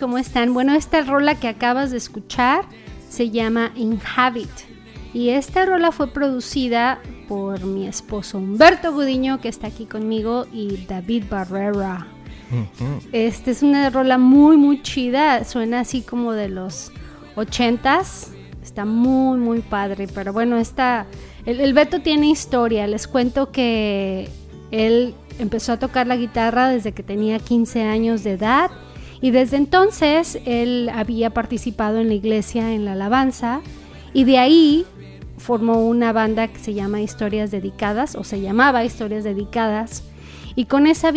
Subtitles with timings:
[0.00, 0.54] ¿cómo están?
[0.54, 2.64] Bueno, esta rola que acabas de escuchar
[3.10, 4.48] se llama Inhabit.
[5.12, 10.86] Y esta rola fue producida por mi esposo Humberto Gudiño, que está aquí conmigo, y
[10.86, 12.06] David Barrera.
[13.12, 15.44] Esta es una rola muy, muy chida.
[15.44, 16.90] Suena así como de los
[17.36, 18.32] ochentas.
[18.62, 20.08] Está muy, muy padre.
[20.12, 21.06] Pero bueno, esta.
[21.44, 22.86] El, el Beto tiene historia.
[22.86, 24.30] Les cuento que
[24.70, 28.70] él empezó a tocar la guitarra desde que tenía 15 años de edad.
[29.20, 33.60] Y desde entonces él había participado en la iglesia en la alabanza.
[34.12, 34.86] Y de ahí
[35.38, 40.04] formó una banda que se llama Historias Dedicadas, o se llamaba Historias Dedicadas
[40.56, 41.12] y con esa,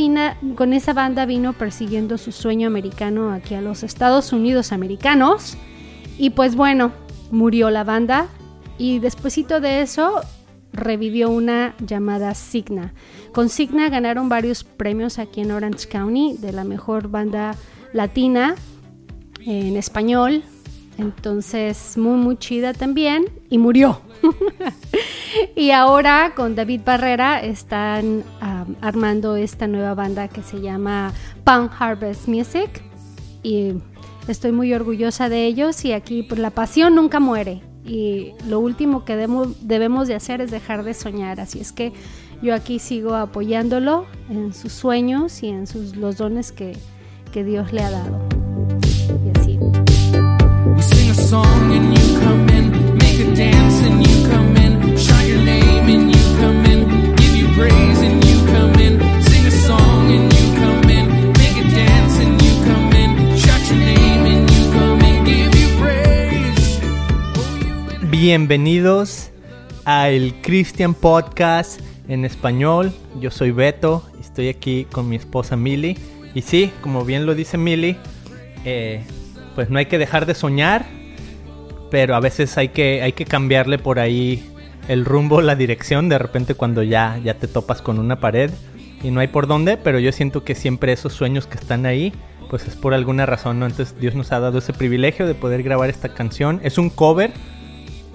[0.56, 5.58] con esa banda vino persiguiendo su sueño americano aquí a los Estados Unidos americanos.
[6.18, 6.92] Y pues bueno,
[7.32, 8.28] murió la banda
[8.78, 10.22] y despuesito de eso
[10.72, 12.94] revivió una llamada Signa.
[13.32, 17.56] Con Signa ganaron varios premios aquí en Orange County de la mejor banda
[17.94, 18.56] latina
[19.46, 20.44] en español.
[20.98, 23.26] Entonces, muy, muy chida también.
[23.50, 24.02] Y murió.
[25.56, 28.24] y ahora con David Barrera están
[28.82, 31.14] armando esta nueva banda que se llama
[31.44, 32.82] Pan Harvest Music
[33.42, 33.74] y
[34.28, 39.04] estoy muy orgullosa de ellos y aquí pues, la pasión nunca muere y lo último
[39.04, 41.92] que debemos de hacer es dejar de soñar, así es que
[42.42, 46.78] yo aquí sigo apoyándolo en sus sueños y en sus, los dones que,
[47.34, 48.20] que Dios le ha dado.
[49.26, 49.60] Y así.
[68.12, 69.32] Bienvenidos
[69.86, 72.94] a el Christian Podcast en español.
[73.20, 75.98] Yo soy Beto, estoy aquí con mi esposa Milly.
[76.34, 77.98] Y sí, como bien lo dice Milly,
[78.66, 79.04] eh,
[79.56, 80.86] pues no hay que dejar de soñar,
[81.92, 84.44] pero a veces hay que, hay que cambiarle por ahí
[84.88, 88.52] el rumbo, la dirección, de repente cuando ya, ya te topas con una pared
[89.04, 92.14] y no hay por dónde, pero yo siento que siempre esos sueños que están ahí,
[92.50, 93.66] pues es por alguna razón, ¿no?
[93.66, 96.60] Entonces Dios nos ha dado ese privilegio de poder grabar esta canción.
[96.64, 97.32] Es un cover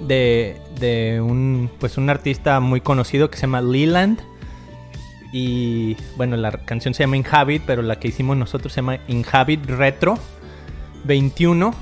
[0.06, 4.20] de, un, pues un artista muy conocido que se llama Leland.
[5.32, 9.66] Y bueno, la canción se llama Inhabit, pero la que hicimos nosotros se llama Inhabit
[9.66, 10.18] Retro
[11.04, 11.74] 21.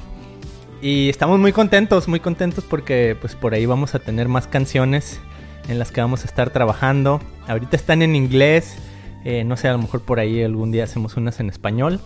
[0.82, 5.20] Y estamos muy contentos, muy contentos porque pues por ahí vamos a tener más canciones
[5.68, 7.20] en las que vamos a estar trabajando.
[7.46, 8.76] Ahorita están en inglés,
[9.24, 12.00] eh, no sé, a lo mejor por ahí algún día hacemos unas en español.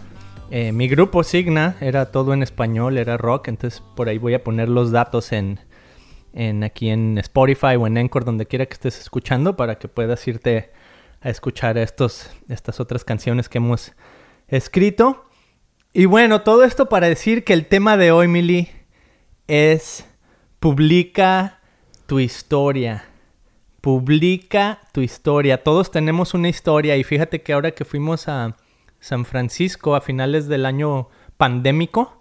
[0.51, 4.43] Eh, mi grupo Signa era todo en español, era rock, entonces por ahí voy a
[4.43, 5.61] poner los datos en,
[6.33, 10.27] en aquí en Spotify o en Encore, donde quiera que estés escuchando, para que puedas
[10.27, 10.71] irte
[11.21, 13.93] a escuchar estos, estas otras canciones que hemos
[14.49, 15.27] escrito.
[15.93, 18.69] Y bueno, todo esto para decir que el tema de hoy, Milly,
[19.49, 20.07] es
[20.61, 21.61] publica
[22.07, 23.05] tu historia.
[23.81, 25.63] Publica tu historia.
[25.63, 28.57] Todos tenemos una historia y fíjate que ahora que fuimos a
[29.01, 32.21] San Francisco a finales del año pandémico,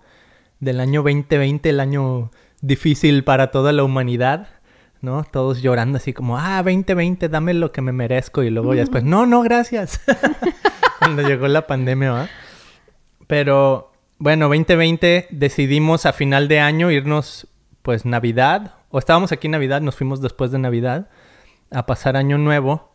[0.59, 2.31] del año 2020, el año
[2.61, 4.58] difícil para toda la humanidad,
[5.01, 5.23] ¿no?
[5.23, 8.43] Todos llorando así como, ah, 2020, dame lo que me merezco.
[8.43, 10.01] Y luego ya después, no, no, gracias.
[10.99, 12.29] Cuando llegó la pandemia, ¿va?
[13.27, 17.47] Pero bueno, 2020 decidimos a final de año irnos,
[17.81, 18.75] pues, Navidad.
[18.89, 21.09] O estábamos aquí en Navidad, nos fuimos después de Navidad
[21.71, 22.89] a pasar Año Nuevo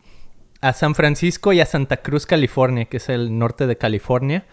[0.61, 4.45] a San Francisco y a Santa Cruz, California, que es el norte de California.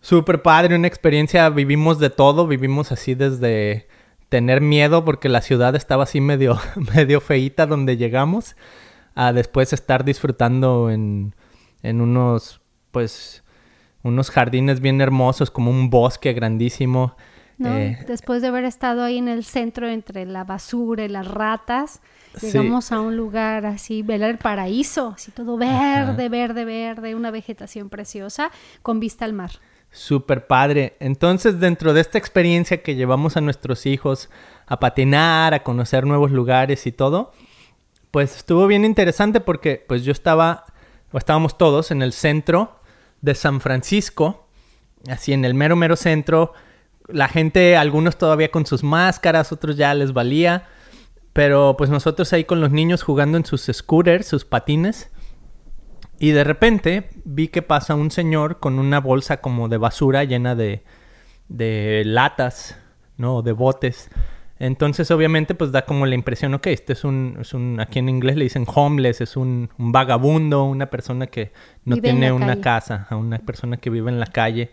[0.00, 3.86] Súper padre, una experiencia, vivimos de todo, vivimos así desde
[4.28, 6.58] tener miedo porque la ciudad estaba así medio,
[6.94, 8.56] medio feíta donde llegamos,
[9.14, 11.34] a después estar disfrutando en,
[11.82, 13.44] en unos, pues,
[14.02, 17.16] unos jardines bien hermosos, como un bosque grandísimo.
[17.64, 22.02] Eh, después de haber estado ahí en el centro entre la basura y las ratas,
[22.42, 28.50] llegamos a un lugar así, el paraíso, así todo verde, verde, verde, una vegetación preciosa
[28.82, 29.52] con vista al mar.
[29.90, 30.96] Súper padre.
[31.00, 34.28] Entonces, dentro de esta experiencia que llevamos a nuestros hijos
[34.66, 37.32] a patinar, a conocer nuevos lugares y todo,
[38.10, 40.64] pues estuvo bien interesante porque pues yo estaba,
[41.12, 42.80] o estábamos todos en el centro
[43.20, 44.48] de San Francisco,
[45.08, 46.52] así en el mero, mero centro.
[47.08, 50.66] La gente, algunos todavía con sus máscaras, otros ya les valía.
[51.32, 55.10] Pero pues nosotros ahí con los niños jugando en sus scooters, sus patines.
[56.18, 60.54] Y de repente vi que pasa un señor con una bolsa como de basura llena
[60.54, 60.82] de,
[61.48, 62.78] de latas,
[63.16, 63.42] ¿no?
[63.42, 64.10] De botes.
[64.58, 68.08] Entonces, obviamente, pues da como la impresión, ok, este es un, es un aquí en
[68.08, 71.52] inglés le dicen homeless, es un, vagabundo, una persona que
[71.84, 74.70] no tiene una casa, a una persona que vive en la calle.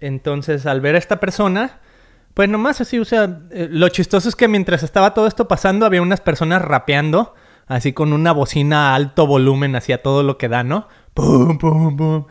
[0.00, 1.80] Entonces, al ver a esta persona,
[2.34, 5.86] pues nomás así, o sea, eh, lo chistoso es que mientras estaba todo esto pasando,
[5.86, 7.34] había unas personas rapeando,
[7.70, 10.88] así con una bocina a alto volumen, hacia todo lo que da, ¿no?
[11.14, 12.24] Pum, pum, pum.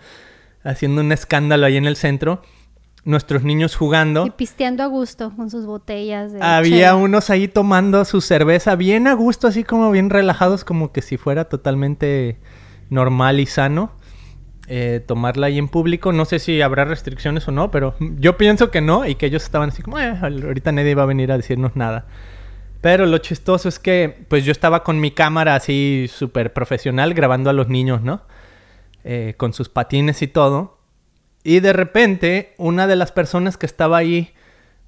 [0.64, 2.42] Haciendo un escándalo ahí en el centro.
[3.06, 4.28] Nuestros niños jugando.
[4.28, 6.96] Y pisteando a gusto con sus botellas de Había chela.
[6.98, 11.16] unos ahí tomando su cerveza bien a gusto, así como bien relajados, como que si
[11.16, 12.38] fuera totalmente
[12.90, 13.94] normal y sano.
[14.72, 16.12] eh, tomarla ahí en público.
[16.12, 19.42] No sé si habrá restricciones o no, pero yo pienso que no y que ellos
[19.44, 22.06] estaban así como, "Eh, ahorita nadie va a venir a decirnos nada.
[22.82, 27.50] Pero lo chistoso es que, pues yo estaba con mi cámara así súper profesional grabando
[27.50, 28.22] a los niños, ¿no?
[29.04, 30.80] Eh, con sus patines y todo.
[31.44, 34.34] Y de repente, una de las personas que estaba ahí,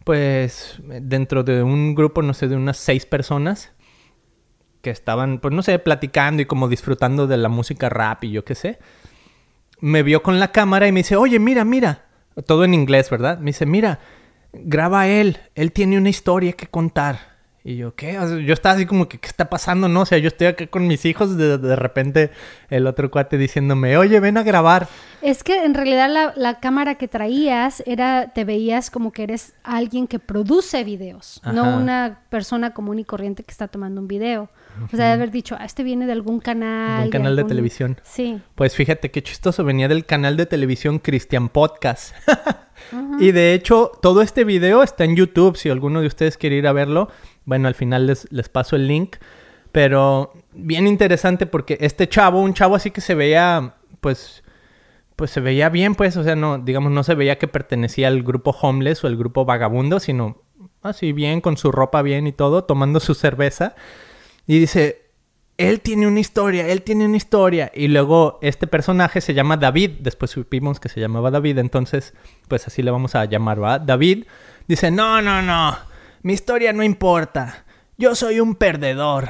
[0.03, 3.73] pues dentro de un grupo, no sé, de unas seis personas,
[4.81, 8.43] que estaban, pues no sé, platicando y como disfrutando de la música rap y yo
[8.43, 8.79] qué sé,
[9.79, 12.05] me vio con la cámara y me dice, oye, mira, mira,
[12.45, 13.39] todo en inglés, ¿verdad?
[13.39, 13.99] Me dice, mira,
[14.53, 17.30] graba él, él tiene una historia que contar.
[17.63, 18.17] Y yo, ¿qué?
[18.17, 19.87] O sea, yo estaba así como que, ¿qué está pasando?
[19.87, 22.31] No, o sea, yo estoy acá con mis hijos, de, de repente
[22.71, 24.87] el otro cuate diciéndome, oye, ven a grabar.
[25.21, 29.53] Es que en realidad la, la cámara que traías era, te veías como que eres
[29.63, 34.49] alguien que produce videos, no una persona común y corriente que está tomando un video.
[34.91, 37.03] O sea, de haber dicho, ah, este viene de algún canal.
[37.03, 37.99] Un canal de algún- televisión.
[38.03, 38.41] Sí.
[38.55, 42.15] Pues fíjate qué chistoso, venía del canal de televisión Christian Podcast.
[43.19, 46.65] Y de hecho, todo este video está en YouTube, si alguno de ustedes quiere ir
[46.67, 47.09] a verlo.
[47.45, 49.17] Bueno, al final les, les paso el link.
[49.71, 54.43] Pero bien interesante porque este chavo, un chavo así que se veía, pues,
[55.15, 58.23] pues se veía bien, pues, o sea, no, digamos, no se veía que pertenecía al
[58.23, 60.41] grupo homeless o el grupo vagabundo, sino
[60.81, 63.75] así bien, con su ropa bien y todo, tomando su cerveza.
[64.45, 65.11] Y dice,
[65.57, 67.71] él tiene una historia, él tiene una historia.
[67.73, 69.91] Y luego este personaje se llama David.
[69.99, 72.13] Después supimos que se llamaba David, entonces
[72.47, 73.81] pues así le vamos a llamar, ¿verdad?
[73.81, 74.25] David
[74.67, 75.77] dice, no, no, no,
[76.23, 77.65] mi historia no importa.
[77.97, 79.29] Yo soy un perdedor.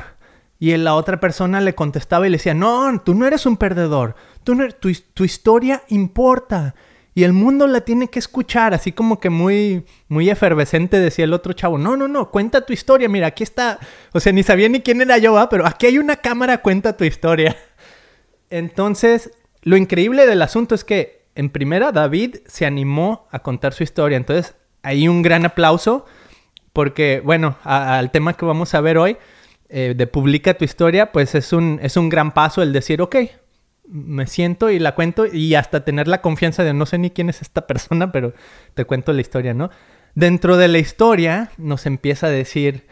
[0.59, 4.15] Y la otra persona le contestaba y le decía, no, tú no eres un perdedor.
[4.43, 6.75] Tú no eres- tu, historia importa.
[7.15, 11.33] Y el mundo la tiene que escuchar, así como que muy, muy efervescente decía el
[11.33, 11.79] otro chavo.
[11.79, 13.09] No, no, no, cuenta tu historia.
[13.09, 13.79] Mira, aquí está.
[14.13, 15.49] O sea, ni sabía ni quién era yo, ¿va?
[15.49, 17.57] pero aquí hay una cámara, cuenta tu historia.
[18.51, 19.31] Entonces,
[19.63, 24.17] lo increíble del asunto es que, en primera, David se animó a contar su historia.
[24.17, 24.53] Entonces,
[24.83, 26.05] hay un gran aplauso,
[26.73, 29.17] porque, bueno, al tema que vamos a ver hoy,
[29.69, 33.15] eh, de publica tu historia, pues es un, es un gran paso el decir, ok,
[33.87, 37.29] me siento y la cuento y hasta tener la confianza de no sé ni quién
[37.29, 38.33] es esta persona, pero
[38.73, 39.69] te cuento la historia, ¿no?
[40.13, 42.87] Dentro de la historia nos empieza a decir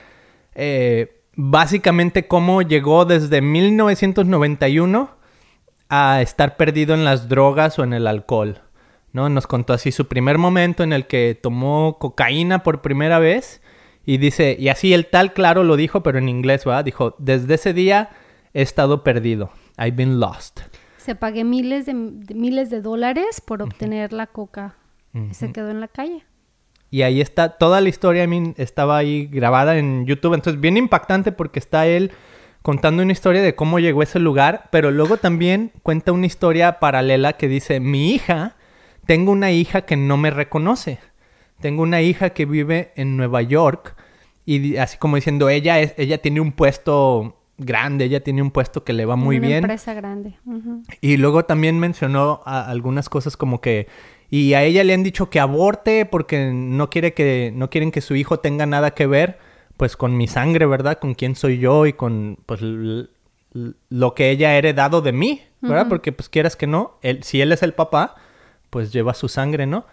[0.56, 5.18] eh, básicamente cómo llegó desde 1991
[5.90, 8.62] a estar perdido en las drogas o en el alcohol,
[9.12, 9.28] ¿no?
[9.28, 13.62] Nos contó así su primer momento en el que tomó cocaína por primera vez
[14.14, 16.84] y dice, y así el tal claro lo dijo, pero en inglés, ¿verdad?
[16.86, 18.10] Dijo, desde ese día
[18.54, 19.52] he estado perdido.
[19.78, 20.62] I've been lost.
[20.98, 24.76] Se pagué miles de, de- miles de dólares por obtener la coca.
[25.14, 26.24] Y se quedó en la calle.
[26.92, 30.34] Y ahí está, toda la historia I mean, estaba ahí grabada en YouTube.
[30.34, 32.12] Entonces, bien impactante porque está él
[32.64, 36.80] contando una historia de cómo llegó a ese lugar, pero luego también cuenta una historia
[36.80, 38.56] paralela que dice, mi hija,
[39.06, 40.98] tengo una hija que no me reconoce.
[41.62, 43.96] Tengo una hija que vive en Nueva York
[44.46, 48.84] y así como diciendo, ella, es, ella tiene un puesto grande, ella tiene un puesto
[48.84, 49.58] que le va muy una bien.
[49.60, 50.36] empresa grande.
[51.02, 53.88] Y luego también mencionó a- algunas cosas como que
[54.32, 58.00] y a ella le han dicho que aborte porque no quiere que no quieren que
[58.02, 59.40] su hijo tenga nada que ver
[59.76, 61.00] pues con mi sangre, ¿verdad?
[61.00, 62.62] Con quién soy yo y con pues
[63.90, 65.88] lo que ella ha heredado de mí, ¿verdad?
[65.90, 68.16] Porque pues quieras que no, él, si él es el papá,
[68.70, 69.86] pues lleva su sangre, ¿no?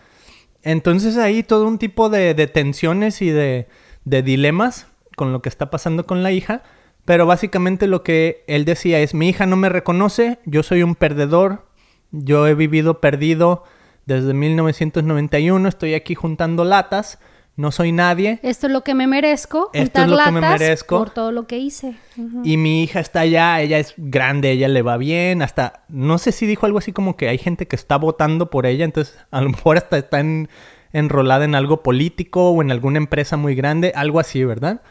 [0.63, 3.69] Entonces ahí todo un tipo de, tensiones y de,
[4.05, 4.87] de dilemas
[5.17, 6.63] con lo que está pasando con la hija.
[7.05, 10.97] Pero básicamente lo que él decía es, mi hija no me reconoce, yo soy un
[10.97, 11.67] perdedor,
[12.11, 13.63] yo he vivido perdido
[14.07, 17.21] desde 1991, estoy aquí juntando latas,
[17.57, 18.39] no soy nadie.
[18.43, 19.71] Esto es lo que me merezco.
[19.73, 20.99] Esto es lo que me merezco.
[20.99, 21.97] Por todo lo que hice.
[22.45, 26.33] Y mi hija está allá, ella es grande, ella le va bien, hasta, no sé
[26.33, 29.41] si dijo algo así como que hay gente que está votando por ella, entonces a
[29.41, 30.49] lo mejor hasta está en-
[30.93, 34.83] enrolada en algo político o en alguna empresa muy grande, algo así, ¿verdad?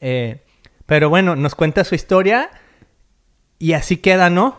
[0.00, 0.42] Eh,
[0.86, 2.50] pero bueno, nos cuenta su historia
[3.58, 4.56] y así queda, ¿no?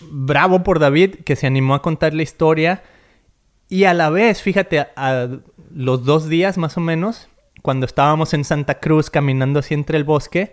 [0.00, 2.82] Bravo por David que se animó a contar la historia
[3.68, 5.28] y a la vez, fíjate, a
[5.74, 7.28] los dos días más o menos,
[7.62, 10.52] cuando estábamos en Santa Cruz caminando así entre el bosque,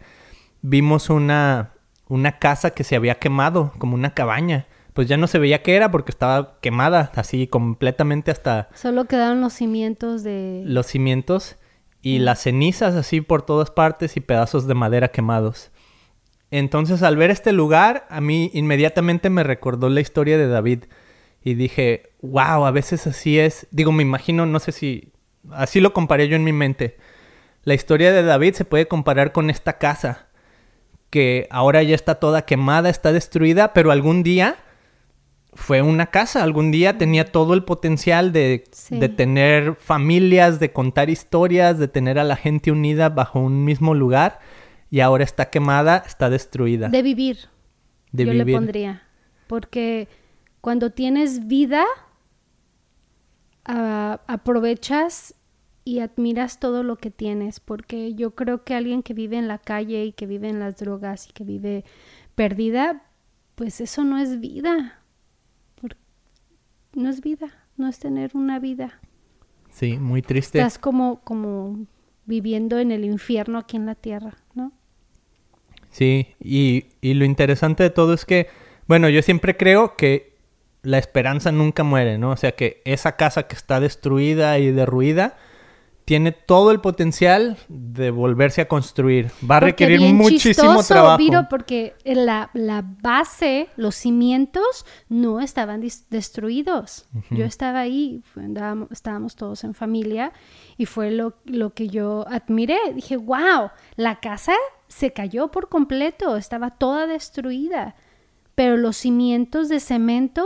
[0.62, 1.74] vimos una,
[2.08, 5.76] una casa que se había quemado, como una cabaña, pues ya no se veía qué
[5.76, 8.70] era porque estaba quemada, así completamente hasta...
[8.74, 10.64] Solo quedaron los cimientos de...
[10.66, 11.58] Los cimientos
[12.02, 15.72] y las cenizas así por todas partes y pedazos de madera quemados.
[16.52, 20.86] Entonces al ver este lugar, a mí inmediatamente me recordó la historia de David
[21.44, 23.68] y dije, wow, a veces así es.
[23.72, 25.12] Digo, me imagino, no sé si...
[25.52, 26.98] Así lo comparé yo en mi mente.
[27.64, 30.28] La historia de David se puede comparar con esta casa,
[31.10, 34.58] que ahora ya está toda quemada, está destruida, pero algún día
[35.54, 41.10] fue una casa, algún día tenía todo el potencial de, de, tener familias, de contar
[41.10, 44.40] historias, de tener a la gente unida bajo un mismo lugar
[44.92, 46.90] y ahora está quemada, está destruida.
[46.90, 47.38] De vivir.
[48.12, 49.04] De yo le pondría.
[49.48, 50.08] Porque
[50.62, 51.86] cuando tienes vida,
[53.68, 55.36] aprovechas
[55.84, 59.58] y admiras todo lo que tienes, porque yo creo que alguien que vive en la
[59.58, 61.86] calle y que vive en las drogas y que vive
[62.36, 63.04] perdida,
[63.56, 65.04] pues eso no es vida.
[66.94, 69.00] No es vida, no es tener una vida.
[69.70, 70.58] Sí, muy triste.
[70.58, 71.86] Estás como, como
[72.26, 74.72] viviendo en el infierno aquí en la tierra, ¿no?
[75.92, 78.48] Sí, y, y lo interesante de todo es que,
[78.88, 80.37] bueno, yo siempre creo que
[80.88, 82.32] la esperanza nunca muere, ¿no?
[82.32, 85.36] O sea que esa casa que está destruida y derruida
[86.06, 89.30] tiene todo el potencial de volverse a construir.
[89.44, 91.18] Va a requerir muchísimo trabajo.
[91.18, 97.10] Viro, porque la, la, base, los cimientos no estaban destruidos.
[97.32, 98.24] Yo estaba ahí,
[98.90, 100.32] estábamos todos en familia
[100.78, 102.80] y fue lo, lo que yo admiré.
[102.96, 104.54] Dije, wow, la casa
[104.88, 107.96] se cayó por completo, estaba toda destruida,
[108.56, 110.46] pero los cimientos de cemento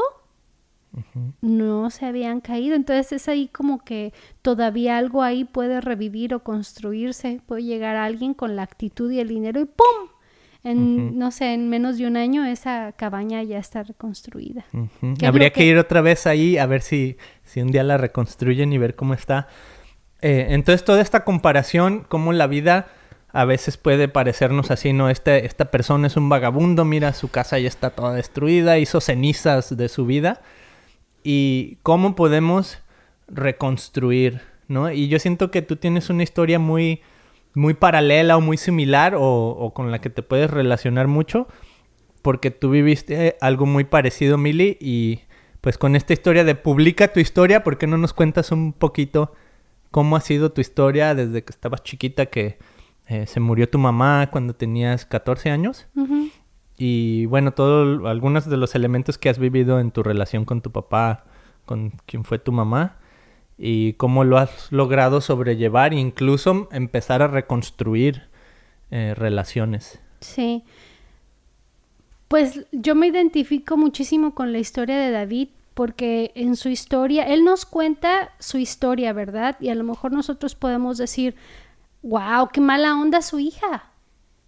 [1.41, 2.75] no se habían caído.
[2.75, 7.41] Entonces es ahí como que todavía algo ahí puede revivir o construirse.
[7.45, 10.09] Puede llegar alguien con la actitud y el dinero y ¡pum!
[10.63, 14.63] En, no sé, en menos de un año esa cabaña ya está reconstruida.
[15.25, 15.65] Habría que...
[15.65, 19.15] ir otra vez ahí a ver si, si un día la reconstruyen y ver cómo
[19.15, 19.47] está.
[20.21, 22.89] Eh, entonces toda esta comparación, cómo la vida
[23.33, 25.09] a veces puede parecernos así, ¿no?
[25.09, 29.75] Este, esta persona es un vagabundo, mira, su casa ya está toda destruida, hizo cenizas
[29.75, 30.41] de su vida
[31.23, 32.79] y cómo podemos
[33.27, 34.91] reconstruir, ¿no?
[34.91, 37.01] Y yo siento que tú tienes una historia muy,
[37.53, 41.47] muy paralela o muy similar o, con la que te puedes relacionar mucho,
[42.21, 45.21] porque tú viviste algo muy parecido, Mili, y
[45.61, 49.33] pues con esta historia de publica tu historia, ¿por qué no nos cuentas un poquito
[49.91, 52.57] cómo ha sido tu historia desde que estabas chiquita, que
[53.07, 55.87] eh, se murió tu mamá cuando tenías 14 años?
[56.83, 60.71] Y bueno, todos algunos de los elementos que has vivido en tu relación con tu
[60.71, 61.25] papá,
[61.67, 62.95] con quien fue tu mamá,
[63.55, 68.23] y cómo lo has logrado sobrellevar e incluso empezar a reconstruir
[68.89, 69.99] eh, relaciones.
[70.21, 70.63] Sí.
[72.27, 77.45] Pues yo me identifico muchísimo con la historia de David porque en su historia, él
[77.45, 79.55] nos cuenta su historia, ¿verdad?
[79.59, 81.35] Y a lo mejor nosotros podemos decir,
[82.01, 83.90] wow, qué mala onda su hija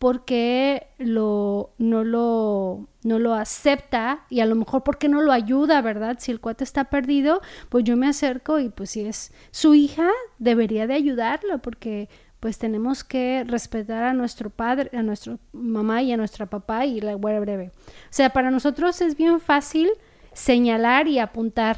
[0.03, 5.81] porque lo, no, lo, no lo acepta y a lo mejor porque no lo ayuda,
[5.81, 6.17] ¿verdad?
[6.19, 10.09] Si el cuate está perdido, pues yo me acerco y pues si es su hija,
[10.39, 12.09] debería de ayudarlo porque
[12.41, 16.99] pues tenemos que respetar a nuestro padre, a nuestra mamá y a nuestra papá y
[16.99, 17.71] la guarda breve.
[17.85, 19.89] O sea, para nosotros es bien fácil
[20.33, 21.77] señalar y apuntar,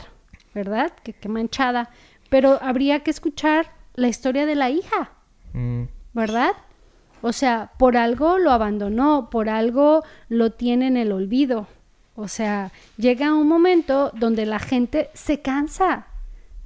[0.55, 0.91] ¿verdad?
[1.03, 1.91] Que, manchada.
[2.31, 5.11] Pero habría que escuchar la historia de la hija,
[5.53, 5.83] mm.
[6.13, 6.53] ¿verdad?
[7.21, 11.67] O sea, por algo lo abandonó, por algo lo tiene en el olvido.
[12.15, 16.07] O sea, llega un momento donde la gente se cansa.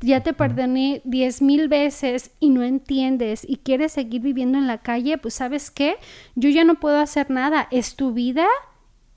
[0.02, 4.78] Ya te perdoné diez mil veces y no entiendes y quieres seguir viviendo en la
[4.78, 5.98] calle, pues sabes qué,
[6.36, 8.48] yo ya no puedo hacer nada, es tu vida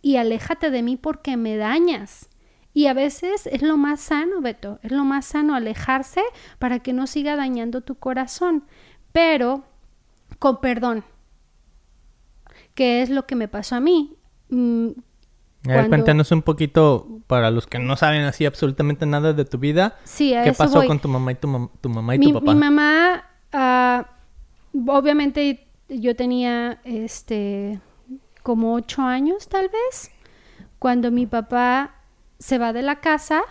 [0.01, 2.29] y aléjate de mí porque me dañas.
[2.75, 6.23] Y a veces es lo más sano, Beto, es lo más sano alejarse
[6.59, 8.65] para que no siga dañando tu corazón,
[9.13, 9.63] pero
[10.39, 11.05] con perdón,
[12.75, 14.17] ¿Qué es lo que me pasó a mí.
[14.49, 14.89] Mm,
[15.69, 19.59] a ver, cuéntanos un poquito, para los que no saben así absolutamente nada de tu
[19.59, 22.53] vida, sí, ¿qué pasó con tu mamá y tu, mamá y tu papá?
[22.53, 23.25] Mi mamá,
[23.55, 27.81] uh, obviamente yo tenía este
[28.43, 30.11] como ocho años tal vez,
[30.81, 31.95] cuando mi papá
[32.41, 33.43] se va de la casa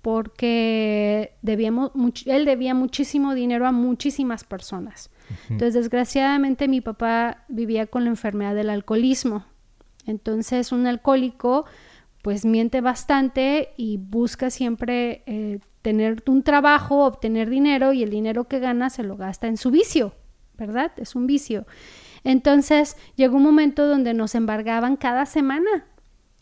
[0.00, 1.90] porque debíamos,
[2.26, 5.10] él debía muchísimo dinero a muchísimas personas.
[5.50, 9.44] Entonces, desgraciadamente, mi papá vivía con la enfermedad del alcoholismo.
[10.06, 11.66] Entonces, un alcohólico,
[12.22, 18.48] pues miente bastante y busca siempre eh, tener un trabajo, obtener dinero y el dinero
[18.48, 20.14] que gana se lo gasta en su vicio,
[20.56, 20.92] ¿verdad?
[20.96, 21.66] Es un vicio.
[22.24, 25.86] Entonces, llegó un momento donde nos embargaban cada semana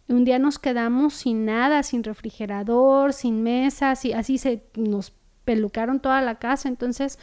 [0.09, 5.13] un día nos quedamos sin nada, sin refrigerador, sin mesas, y así se nos
[5.45, 6.69] pelucaron toda la casa.
[6.69, 7.19] Entonces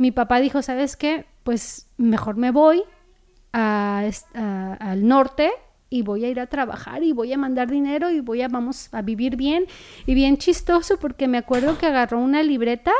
[0.00, 1.26] mi papá dijo, ¿sabes qué?
[1.42, 2.82] Pues mejor me voy
[3.52, 5.50] al norte
[5.90, 8.88] y voy a ir a trabajar y voy a mandar dinero y voy a, vamos
[8.92, 9.66] a vivir bien.
[10.06, 12.92] Y bien chistoso porque me acuerdo que agarró una libreta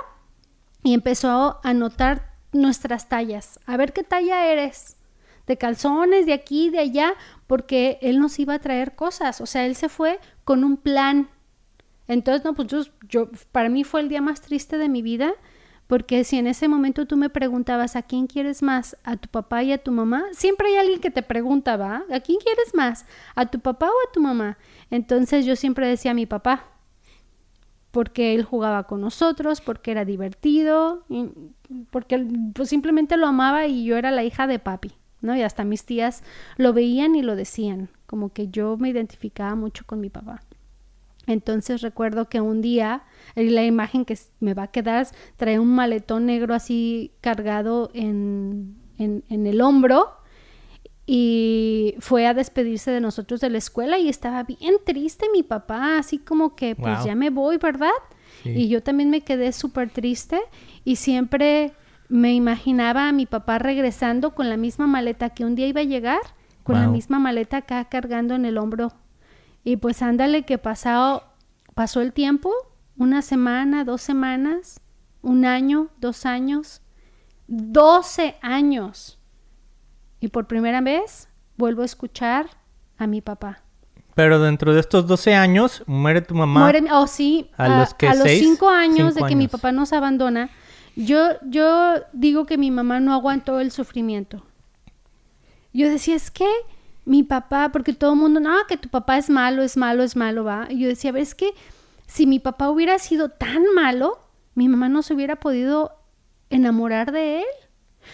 [0.83, 3.59] y empezó a anotar nuestras tallas.
[3.65, 4.99] A ver qué talla eres.
[5.47, 7.15] De calzones, de aquí, de allá,
[7.47, 9.41] porque él nos iba a traer cosas.
[9.41, 11.31] O sea, él se fue con un plan.
[12.09, 15.33] Entonces, no, pues yo, yo para mí fue el día más triste de mi vida
[15.91, 19.65] porque si en ese momento tú me preguntabas a quién quieres más, a tu papá
[19.65, 23.07] y a tu mamá, siempre hay alguien que te preguntaba, ¿a quién quieres más?
[23.35, 24.57] ¿A tu papá o a tu mamá?
[24.93, 26.69] Entonces yo siempre decía a mi papá,
[27.91, 31.05] porque él jugaba con nosotros, porque era divertido,
[31.91, 34.93] porque pues, simplemente lo amaba y yo era la hija de papi,
[35.23, 35.35] ¿no?
[35.35, 36.23] Y hasta mis tías
[36.57, 40.41] lo veían y lo decían, como que yo me identificaba mucho con mi papá.
[41.27, 43.03] Entonces recuerdo que un día,
[43.35, 49.47] la imagen que me va a quedar, trae un maletón negro así cargado en, en,
[49.47, 50.11] el hombro
[51.07, 55.99] y fue a despedirse de nosotros de la escuela y estaba bien triste mi papá,
[55.99, 57.91] así como que pues ya me voy, ¿verdad?
[58.45, 60.41] Y yo también me quedé súper triste
[60.85, 61.73] y siempre
[62.09, 65.85] me imaginaba a mi papá regresando con la misma maleta que un día iba a
[65.85, 66.21] llegar,
[66.63, 68.93] con la misma maleta acá cargando en el hombro
[69.65, 71.25] y pues ándale que pasado,
[71.75, 72.53] pasó el tiempo,
[72.97, 74.81] una semana, dos semanas,
[75.23, 76.83] un año, dos años,
[77.47, 79.19] doce años.
[80.21, 82.51] Y por primera vez vuelvo a escuchar
[82.99, 83.63] a mi papá.
[84.15, 86.61] Pero dentro de estos 12 años, muere tu mamá.
[86.61, 89.93] Muere, oh sí, a, los, que a los cinco años de que mi papá nos
[89.93, 90.51] abandona,
[90.97, 91.19] yo,
[91.49, 94.45] yo digo que mi mamá no aguantó el sufrimiento.
[95.73, 96.49] Yo decía, es que
[97.11, 100.15] mi papá, porque todo el mundo, no, que tu papá es malo, es malo, es
[100.15, 100.69] malo, va.
[100.71, 101.55] Y yo decía, ves que
[102.07, 104.21] si mi papá hubiera sido tan malo,
[104.55, 105.91] mi mamá no se hubiera podido
[106.51, 107.47] enamorar de él.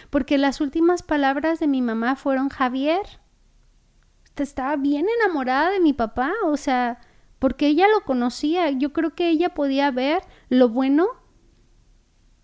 [0.09, 3.03] Porque las últimas palabras de mi mamá fueron, Javier,
[4.35, 6.99] estaba bien enamorada de mi papá, o sea,
[7.39, 11.07] porque ella lo conocía, yo creo que ella podía ver lo bueno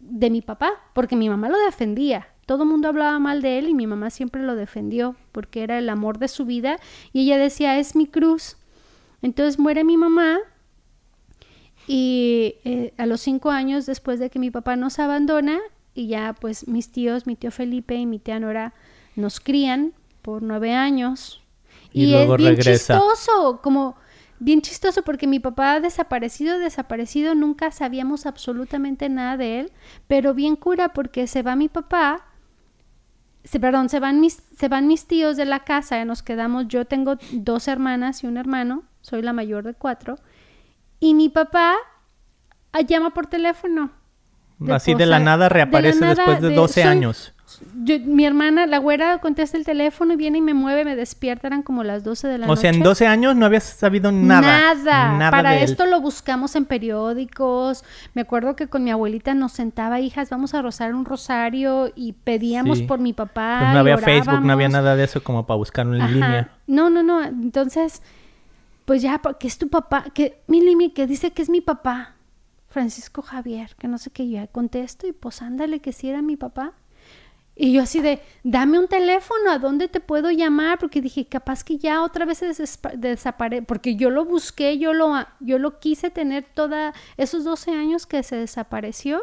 [0.01, 2.29] de mi papá, porque mi mamá lo defendía.
[2.47, 5.79] Todo el mundo hablaba mal de él y mi mamá siempre lo defendió porque era
[5.79, 6.79] el amor de su vida
[7.13, 8.57] y ella decía, es mi cruz.
[9.23, 10.39] Entonces muere mi mamá
[11.87, 15.61] y eh, a los cinco años después de que mi papá nos abandona
[15.95, 18.75] y ya pues mis tíos, mi tío Felipe y mi tía Nora
[19.15, 21.41] nos crían por nueve años.
[21.93, 23.97] Y, es bien chistoso, como
[24.39, 29.73] bien chistoso porque mi papá desaparecido, desaparecido, nunca sabíamos absolutamente nada de él,
[30.09, 32.25] pero bien cura porque se va mi papá
[33.45, 36.69] se, perdón, se van, mis, se van mis tíos de la casa, y nos quedamos,
[36.69, 40.17] yo tengo dos hermanas y un hermano, soy la mayor de cuatro,
[41.01, 41.75] y mi papá
[42.73, 43.91] ah, llama por teléfono.
[44.71, 47.35] Así de la nada reaparece después de 12 años
[48.05, 51.63] mi hermana, la güera, contesta el teléfono y viene y me mueve, me despierta, eran
[51.63, 52.59] como las 12 de la noche.
[52.59, 54.75] O sea, en 12 años no habías sabido nada.
[54.75, 55.31] Nada.
[55.31, 57.85] Para esto lo buscamos en periódicos.
[58.15, 62.13] Me acuerdo que con mi abuelita nos sentaba, hijas, vamos a rozar un rosario y
[62.13, 63.59] pedíamos por mi papá.
[63.61, 66.51] Pues no había Facebook, no había nada de eso como para buscarlo en línea.
[66.67, 67.23] No, no, no.
[67.23, 68.03] Entonces,
[68.85, 72.15] pues ya, que es tu papá, que mi Limi, que dice que es mi papá.
[72.73, 76.37] Francisco Javier, que no sé qué, yo contesto y pues ándale que sí era mi
[76.39, 76.73] papá.
[77.55, 80.79] Y yo así de, dame un teléfono, ¿a dónde te puedo llamar?
[80.79, 82.47] Porque dije, capaz que ya otra vez se
[82.97, 88.07] desaparece, porque yo lo busqué, yo lo, yo lo quise tener toda, esos 12 años
[88.07, 89.21] que se desapareció,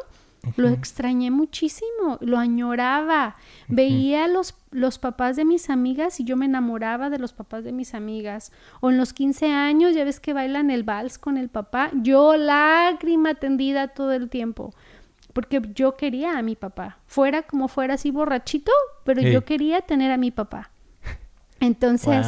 [0.56, 3.36] lo extrañé muchísimo, lo añoraba.
[3.68, 7.74] Veía los, los papás de mis amigas y yo me enamoraba de los papás de
[7.74, 8.52] mis amigas.
[8.80, 12.38] O en los 15 años, ya ves que bailan el vals con el papá, yo
[12.38, 14.74] lágrima tendida todo el tiempo
[15.34, 18.72] porque yo quería a mi papá, fuera como fuera así borrachito,
[19.04, 20.72] pero yo quería tener a mi papá.
[21.60, 22.26] Entonces,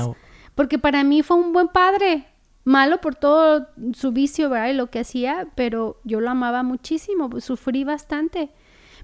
[0.55, 2.25] porque para mí fue un buen padre,
[2.63, 4.69] malo por todo su vicio, ¿verdad?
[4.69, 8.51] Y lo que hacía, pero yo lo amaba muchísimo, sufrí bastante.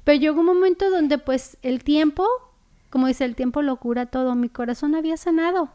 [0.04, 2.26] Pero llegó un momento donde pues el tiempo,
[2.90, 5.70] como dice, el tiempo lo cura todo, mi corazón había sanado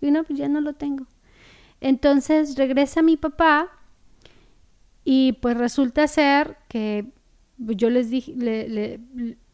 [0.00, 1.06] y no, pues ya no lo tengo.
[1.80, 3.70] Entonces regresa mi papá
[5.04, 7.06] y pues resulta ser que
[7.58, 9.00] yo les dije, le,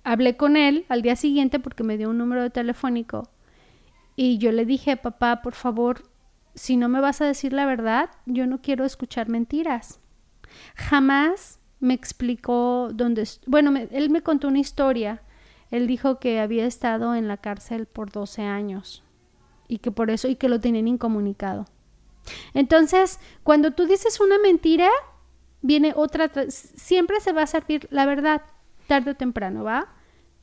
[0.02, 3.30] hablé con él al día siguiente porque me dio un número telefónico
[4.16, 6.02] y yo le dije, papá, por favor,
[6.54, 10.00] si no me vas a decir la verdad, yo no quiero escuchar mentiras.
[10.76, 15.22] Jamás me explicó dónde, bueno, él me contó una historia.
[15.70, 19.02] Él dijo que había estado en la cárcel por 12 años
[19.66, 21.66] y que por eso y que lo tenían incomunicado.
[22.54, 24.88] Entonces, cuando tú dices una mentira,
[25.64, 28.42] viene otra, siempre se va a servir la verdad,
[28.86, 29.88] tarde o temprano, ¿va?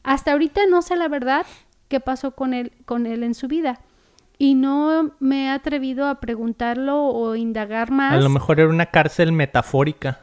[0.04, 1.46] Hasta ahorita no sé la verdad
[1.88, 3.82] qué pasó con él, con él en su vida.
[4.40, 8.14] Y no me he atrevido a preguntarlo o indagar más.
[8.14, 10.22] A lo mejor era una cárcel metafórica.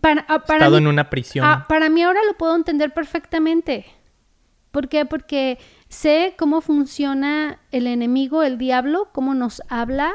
[0.00, 1.46] Para, ah, Estado en una prisión.
[1.46, 3.86] Ah, para mí ahora lo puedo entender perfectamente.
[4.72, 5.04] ¿Por qué?
[5.04, 10.12] Porque sé cómo funciona el enemigo, el diablo, cómo nos habla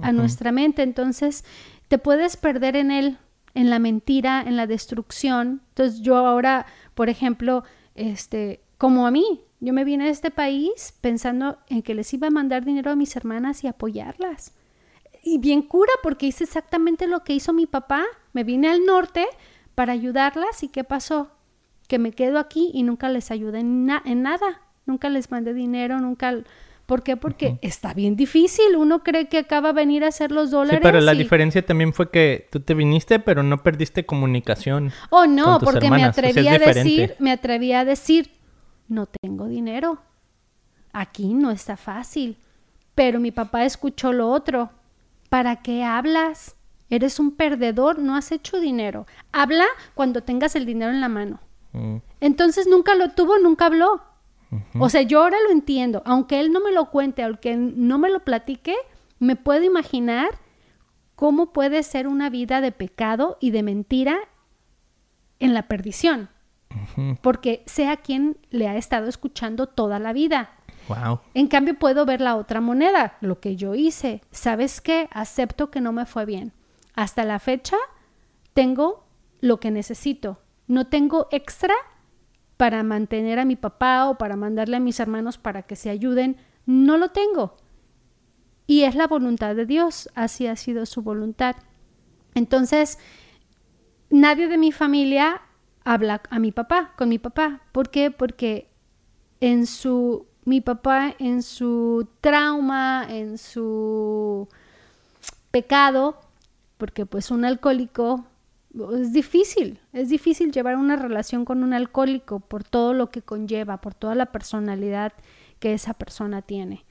[0.00, 0.82] a nuestra mente.
[0.82, 1.44] Entonces,
[1.88, 3.18] te puedes perder en él,
[3.54, 5.62] en la mentira, en la destrucción.
[5.70, 10.94] Entonces, yo ahora, por ejemplo, este, como a mí, yo me vine a este país
[11.00, 14.54] pensando en que les iba a mandar dinero a mis hermanas y apoyarlas.
[15.22, 18.04] Y bien cura, porque hice exactamente lo que hizo mi papá.
[18.32, 19.26] Me vine al norte
[19.74, 21.32] para ayudarlas y ¿qué pasó?
[21.88, 26.00] Que me quedo aquí y nunca les ayudé en, en nada nunca les mandé dinero,
[26.00, 26.34] nunca...
[26.88, 27.18] ¿Por qué?
[27.18, 28.74] Porque está bien difícil.
[28.74, 30.78] Uno cree que acaba de venir a hacer los dólares.
[30.78, 34.90] Sí, pero la diferencia también fue que tú te viniste, pero no perdiste comunicación.
[35.10, 38.30] Oh, no, porque me atreví a decir, me atreví a decir,
[38.88, 39.98] no tengo dinero.
[40.94, 42.38] Aquí no está fácil.
[42.94, 44.70] Pero mi papá escuchó lo otro.
[45.28, 46.56] ¿Para qué hablas?
[46.88, 49.06] Eres un perdedor, no has hecho dinero.
[49.30, 51.38] Habla cuando tengas el dinero en la mano.
[51.72, 51.96] Mm.
[52.22, 54.07] Entonces nunca lo tuvo, nunca habló.
[54.78, 58.10] O sea, yo ahora lo entiendo, aunque él no me lo cuente, aunque no me
[58.10, 58.74] lo platique,
[59.18, 60.30] me puedo imaginar
[61.16, 64.18] cómo puede ser una vida de pecado y de mentira
[65.38, 66.30] en la perdición.
[67.22, 70.50] Porque sea quien le ha estado escuchando toda la vida.
[71.34, 74.22] En cambio, puedo ver la otra moneda, lo que yo hice.
[74.30, 75.08] ¿Sabes qué?
[75.12, 76.52] Acepto que no me fue bien.
[76.94, 77.76] Hasta la fecha,
[78.54, 79.04] tengo
[79.40, 80.40] lo que necesito.
[80.66, 81.74] No tengo extra
[82.58, 86.36] para mantener a mi papá o para mandarle a mis hermanos para que se ayuden,
[86.66, 87.56] no lo tengo.
[88.66, 91.56] Y es la voluntad de Dios, así ha sido su voluntad.
[92.34, 92.98] Entonces,
[94.10, 95.40] nadie de mi familia
[95.84, 97.62] habla a mi papá, con mi papá.
[97.72, 98.10] ¿Por qué?
[98.10, 98.68] Porque
[99.40, 104.48] en su, mi papá en su trauma, en su
[105.52, 106.18] pecado,
[106.76, 108.26] porque pues un alcohólico
[108.92, 113.80] es difícil, es difícil llevar una relación con un alcohólico por todo lo que conlleva,
[113.80, 115.12] por toda la personalidad
[115.58, 116.84] que esa persona tiene.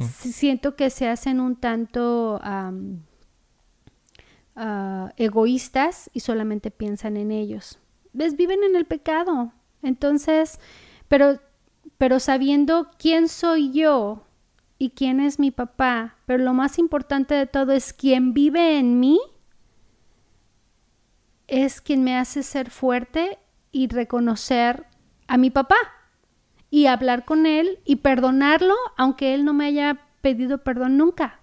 [0.00, 2.72] Siento que se hacen un tanto ah,
[5.16, 7.80] egoístas y solamente piensan en ellos.
[8.12, 8.36] ¿Ves?
[8.36, 9.52] Viven en el pecado.
[9.82, 10.60] Entonces,
[11.08, 11.40] pero,
[11.96, 14.24] pero sabiendo quién soy yo
[14.78, 19.00] y quién es mi papá, pero lo más importante de todo es quién vive en
[19.00, 19.18] mí,
[21.48, 23.38] es quien me hace ser fuerte
[23.72, 24.86] y reconocer
[25.26, 25.76] a mi papá
[26.70, 31.40] y hablar con él y perdonarlo aunque él no me haya pedido perdón nunca.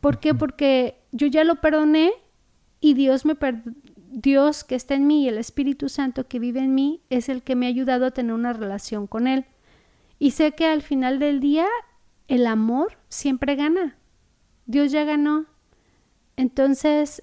[0.00, 0.34] ¿Por qué?
[0.34, 2.12] Porque yo ya lo perdoné
[2.80, 3.36] y Dios me
[3.96, 7.42] Dios que está en mí y el Espíritu Santo que vive en mí es el
[7.42, 9.46] que me ha ayudado a tener una relación con él.
[10.18, 11.66] Y sé que al final del día
[12.28, 13.96] el amor siempre gana.
[14.66, 15.46] Dios ya ganó.
[16.36, 17.22] Entonces,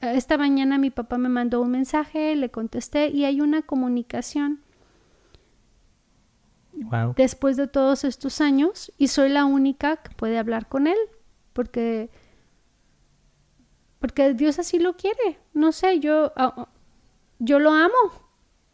[0.00, 4.60] esta mañana mi papá me mandó un mensaje, le contesté y hay una comunicación.
[7.16, 10.98] Después de todos estos años y soy la única que puede hablar con él
[11.52, 12.08] porque
[13.98, 15.40] porque Dios así lo quiere.
[15.54, 16.32] No sé, yo
[17.40, 18.28] yo lo amo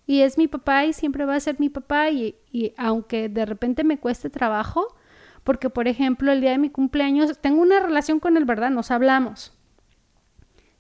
[0.07, 3.47] y es mi papá y siempre va a ser mi papá y, y aunque de
[3.47, 4.95] repente me cueste trabajo,
[5.43, 8.71] porque por ejemplo el día de mi cumpleaños tengo una relación con él, ¿verdad?
[8.71, 9.54] Nos hablamos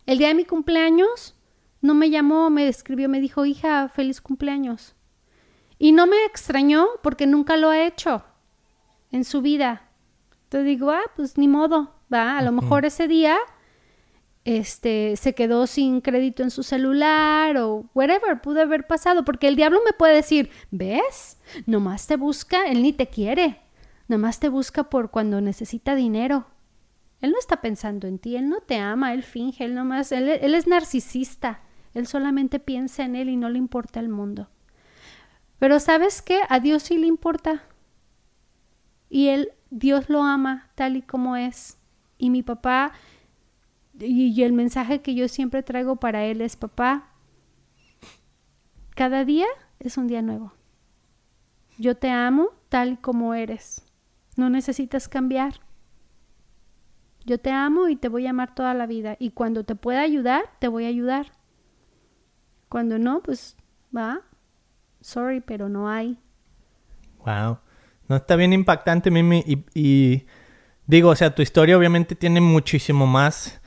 [0.07, 1.35] el día de mi cumpleaños
[1.81, 4.95] no me llamó, me escribió, me dijo, hija, feliz cumpleaños.
[5.79, 8.23] Y no me extrañó porque nunca lo ha hecho
[9.11, 9.89] en su vida.
[10.45, 13.37] Entonces digo, ah, pues ni modo, va, a lo mejor ese día
[14.45, 19.57] este se quedó sin crédito en su celular o whatever pudo haber pasado, porque el
[19.57, 21.39] diablo me puede decir, ¿ves?
[21.67, 23.61] Nomás te busca, él ni te quiere,
[24.07, 26.47] nomás te busca por cuando necesita dinero.
[27.25, 30.29] Él no está pensando en ti, él no te ama, él finge, él nomás, él,
[30.29, 31.63] él es narcisista,
[31.95, 34.49] él solamente piensa en él y no le importa el mundo.
[35.59, 36.43] Pero ¿sabes qué?
[36.51, 37.63] A Dios sí le importa.
[39.09, 41.79] Y él, Dios lo ama tal y como es.
[42.19, 42.93] Y mi papá,
[43.99, 47.09] y, el mensaje que yo siempre traigo para él es, papá,
[48.95, 49.47] cada día
[49.79, 50.53] es un día nuevo.
[51.79, 53.83] Yo te amo tal y como eres.
[54.37, 55.64] No necesitas cambiar.
[57.25, 59.17] Yo te amo y te voy a amar toda la vida.
[59.19, 61.33] Y cuando te pueda ayudar, te voy a ayudar.
[62.69, 63.57] Cuando no, pues
[63.97, 64.21] va.
[65.01, 66.19] Sorry, pero no hay.
[67.25, 67.59] Wow.
[68.09, 69.45] No, está bien impactante, Mimi.
[69.75, 70.27] Y,
[70.87, 73.61] digo, o sea, tu historia obviamente tiene muchísimo más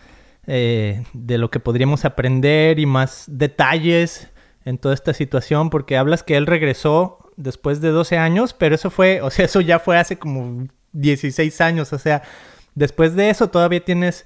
[0.45, 4.31] eh, de lo que podríamos aprender y más detalles
[4.65, 8.89] en toda esta situación, porque hablas que él regresó después de 12 años, pero eso
[8.89, 12.23] fue, o sea, eso ya fue hace como 16 años, o sea,
[12.77, 14.25] después de eso todavía tienes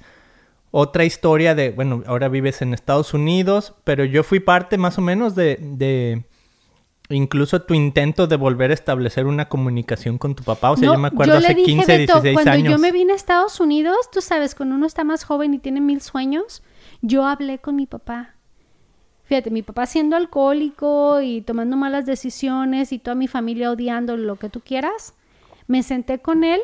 [0.71, 5.01] otra historia de, bueno, ahora vives en Estados Unidos, pero yo fui parte más o
[5.01, 6.23] menos de, de
[7.09, 10.71] incluso tu intento de volver a establecer una comunicación con tu papá.
[10.71, 12.43] O sea, yo me acuerdo hace 15, 16 años.
[12.43, 15.59] Cuando yo me vine a Estados Unidos, tú sabes, cuando uno está más joven y
[15.59, 16.61] tiene mil sueños,
[17.01, 18.35] yo hablé con mi papá.
[19.23, 24.35] Fíjate, mi papá siendo alcohólico y tomando malas decisiones y toda mi familia odiando lo
[24.35, 25.13] que tú quieras,
[25.67, 26.59] me senté con él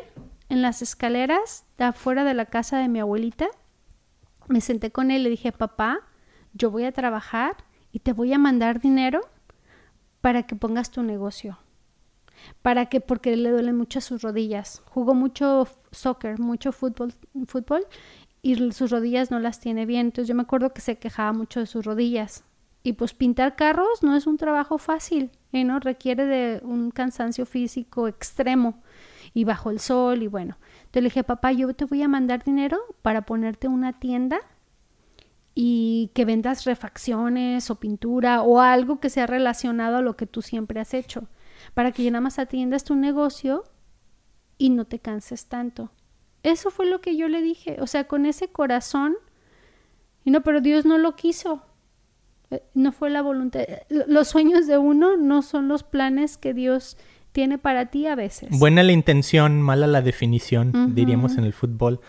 [0.48, 3.48] en las escaleras de afuera de la casa de mi abuelita
[4.48, 6.00] me senté con él y le dije, papá,
[6.54, 7.56] yo voy a trabajar
[7.92, 9.20] y te voy a mandar dinero
[10.20, 11.58] para que pongas tu negocio.
[12.62, 14.82] Para que, porque le duelen mucho sus rodillas.
[14.86, 17.14] Jugó mucho soccer, mucho fútbol,
[17.46, 17.86] fútbol
[18.42, 20.06] y sus rodillas no las tiene bien.
[20.06, 22.44] Entonces yo me acuerdo que se quejaba mucho de sus rodillas.
[22.82, 25.64] Y pues pintar carros no es un trabajo fácil, ¿eh?
[25.64, 25.80] ¿no?
[25.80, 28.80] Requiere de un cansancio físico extremo
[29.34, 30.58] y bajo el sol y bueno.
[30.78, 34.38] Entonces le dije, papá, yo te voy a mandar dinero para ponerte una tienda
[35.54, 40.40] y que vendas refacciones o pintura o algo que sea relacionado a lo que tú
[40.40, 41.26] siempre has hecho,
[41.74, 43.64] para que ya nada más atiendas tu negocio
[44.56, 45.90] y no te canses tanto.
[46.44, 49.16] Eso fue lo que yo le dije, o sea, con ese corazón,
[50.24, 51.62] y no, pero Dios no lo quiso,
[52.50, 53.62] eh, no fue la voluntad.
[53.88, 56.96] Los sueños de uno no son los planes que Dios
[57.32, 58.48] tiene para ti a veces.
[58.58, 62.00] Buena la intención, mala la definición, diríamos en el fútbol.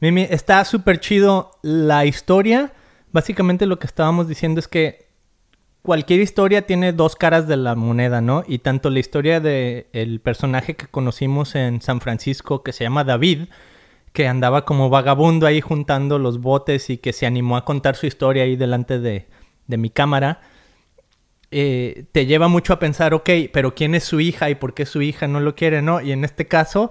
[0.00, 2.72] Mimi, está súper chido la historia.
[3.12, 5.06] Básicamente lo que estábamos diciendo es que
[5.82, 8.42] cualquier historia tiene dos caras de la moneda, ¿no?
[8.46, 13.04] Y tanto la historia del el personaje que conocimos en San Francisco, que se llama
[13.04, 13.48] David,
[14.12, 18.06] que andaba como vagabundo ahí juntando los botes y que se animó a contar su
[18.06, 19.28] historia ahí delante de,
[19.66, 20.40] de mi cámara
[21.52, 24.86] eh, te lleva mucho a pensar, ok, pero ¿quién es su hija y por qué
[24.86, 26.00] su hija no lo quiere, no?
[26.00, 26.90] Y en este caso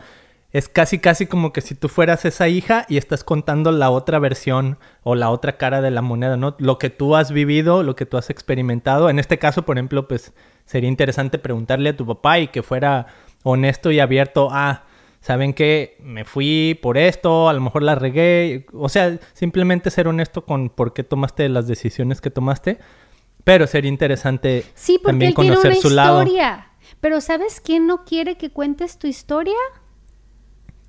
[0.51, 4.19] es casi, casi como que si tú fueras esa hija y estás contando la otra
[4.19, 6.55] versión o la otra cara de la moneda, ¿no?
[6.59, 9.09] Lo que tú has vivido, lo que tú has experimentado.
[9.09, 10.33] En este caso, por ejemplo, pues
[10.65, 13.07] sería interesante preguntarle a tu papá y que fuera
[13.43, 14.85] honesto y abierto a...
[15.21, 15.97] ¿Saben qué?
[16.03, 18.65] Me fui por esto, a lo mejor la regué.
[18.73, 22.79] O sea, simplemente ser honesto con por qué tomaste las decisiones que tomaste
[23.43, 26.67] pero sería interesante sí, porque también conocer su historia.
[26.99, 29.57] Pero ¿sabes quién no quiere que cuentes tu historia?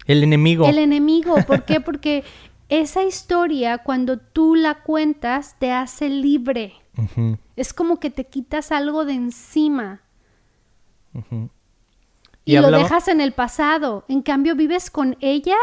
[0.07, 0.67] El enemigo.
[0.67, 1.37] El enemigo.
[1.47, 1.81] ¿Por qué?
[1.81, 2.25] Porque
[2.69, 6.75] esa historia, cuando tú la cuentas, te hace libre.
[7.57, 10.03] Es como que te quitas algo de encima.
[12.45, 14.05] Y, lo dejas en el pasado.
[14.09, 15.57] En cambio, vives con ella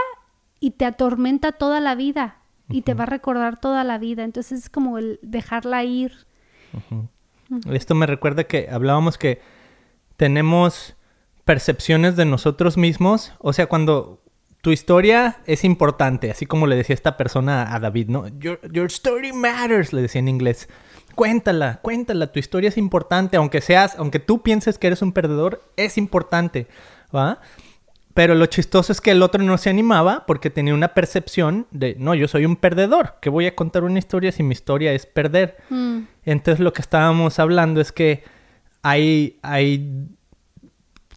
[0.59, 2.37] y te atormenta toda la vida.
[2.69, 4.23] Y te va a recordar toda la vida.
[4.23, 6.28] Entonces es como el dejarla ir.
[7.71, 9.41] Esto me recuerda que hablábamos que
[10.17, 10.95] tenemos
[11.45, 14.21] percepciones de nosotros mismos, o sea, cuando
[14.61, 18.27] tu historia es importante, así como le decía esta persona a David, ¿no?
[18.39, 20.69] Your, your story matters, le decía en inglés.
[21.15, 25.63] Cuéntala, cuéntala, tu historia es importante, aunque seas, aunque tú pienses que eres un perdedor,
[25.75, 26.67] es importante,
[27.15, 27.39] ¿va?
[28.19, 31.95] Pero lo chistoso es que el otro no se animaba porque tenía una percepción de,
[31.97, 35.05] no, yo soy un perdedor, que voy a contar una historia si mi historia es
[35.05, 35.55] perder.
[35.69, 35.99] Mm.
[36.25, 38.25] Entonces lo que estábamos hablando es que
[38.81, 40.09] hay, hay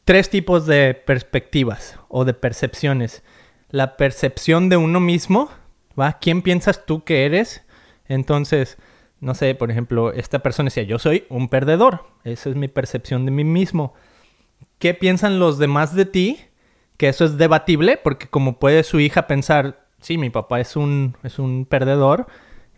[0.05, 3.25] tres tipos de perspectivas o de percepciones.
[3.71, 5.51] La percepción de uno mismo,
[5.99, 6.21] ¿va?
[6.21, 7.65] ¿Quién piensas tú que eres?
[8.07, 8.79] Entonces,
[9.19, 12.07] no sé, por ejemplo, esta persona decía, yo soy un perdedor.
[12.23, 13.93] Esa es mi percepción de mí mismo.
[14.79, 16.39] ¿Qué piensan los demás de ti?
[17.03, 21.17] Que eso es debatible, porque como puede su hija pensar, sí, mi papá es un,
[21.25, 22.29] es un perdedor,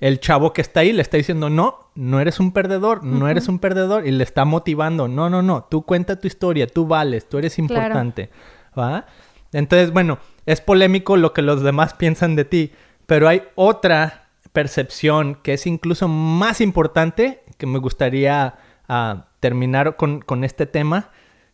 [0.00, 3.48] el chavo que está ahí le está diciendo, no, no eres un perdedor, no eres
[3.48, 7.28] un perdedor, y le está motivando, no, no, no, tú cuenta tu historia, tú vales,
[7.28, 8.30] tú eres importante,
[8.78, 9.04] ¿va?
[9.52, 12.72] Entonces, bueno, es polémico lo que los demás piensan de ti,
[13.04, 18.54] pero hay otra percepción que es incluso más importante, que me gustaría
[18.88, 21.10] ah, terminar con, con este tema,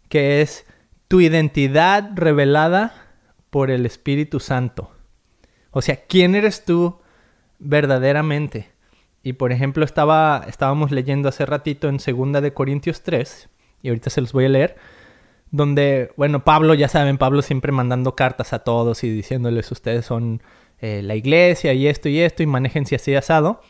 [0.09, 0.67] que es
[1.11, 2.95] tu identidad revelada
[3.51, 4.93] por el Espíritu Santo.
[5.73, 7.01] O sea, ¿quién eres tú
[7.59, 8.71] verdaderamente?
[9.25, 13.49] Y por ejemplo, estaba, estábamos leyendo hace ratito en 2 de Corintios 3,
[13.83, 14.77] y ahorita se los voy a leer,
[15.51, 20.41] donde, bueno, Pablo, ya saben, Pablo siempre mandando cartas a todos y diciéndoles ustedes son
[20.79, 23.63] eh, la iglesia y esto y esto y manéjense así asado.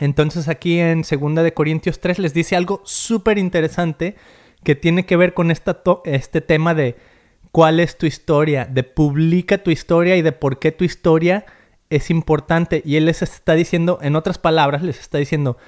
[0.00, 4.16] Entonces aquí en 2 de Corintios 3 les dice algo súper interesante
[4.64, 6.96] que tiene que ver con esta este tema de
[7.50, 11.44] cuál es tu historia, de publica tu historia y de por qué tu historia
[11.90, 12.82] es importante.
[12.84, 15.58] Y él les está diciendo, en otras palabras, les está diciendo,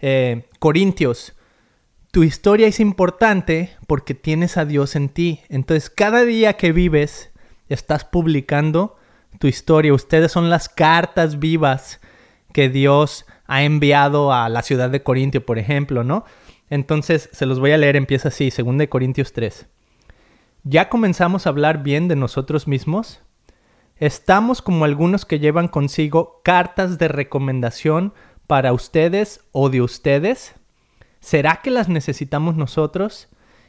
[0.00, 1.34] eh, Corintios,
[2.10, 5.40] tu historia es importante porque tienes a Dios en ti.
[5.48, 7.32] Entonces, cada día que vives,
[7.68, 8.96] estás publicando
[9.38, 9.92] tu historia.
[9.92, 12.00] Ustedes son las cartas vivas
[12.52, 16.24] que Dios ha enviado a la ciudad de Corintio, por ejemplo, ¿no?
[16.70, 19.66] Entonces, se los voy a leer, empieza así, 2 Corintios 3.
[20.64, 23.20] ¿Ya comenzamos a hablar bien de nosotros mismos?
[23.96, 28.14] Estamos como algunos que llevan consigo cartas de recomendación
[28.46, 30.54] para ustedes o de ustedes.
[31.20, 33.28] ¿Será que las necesitamos nosotros?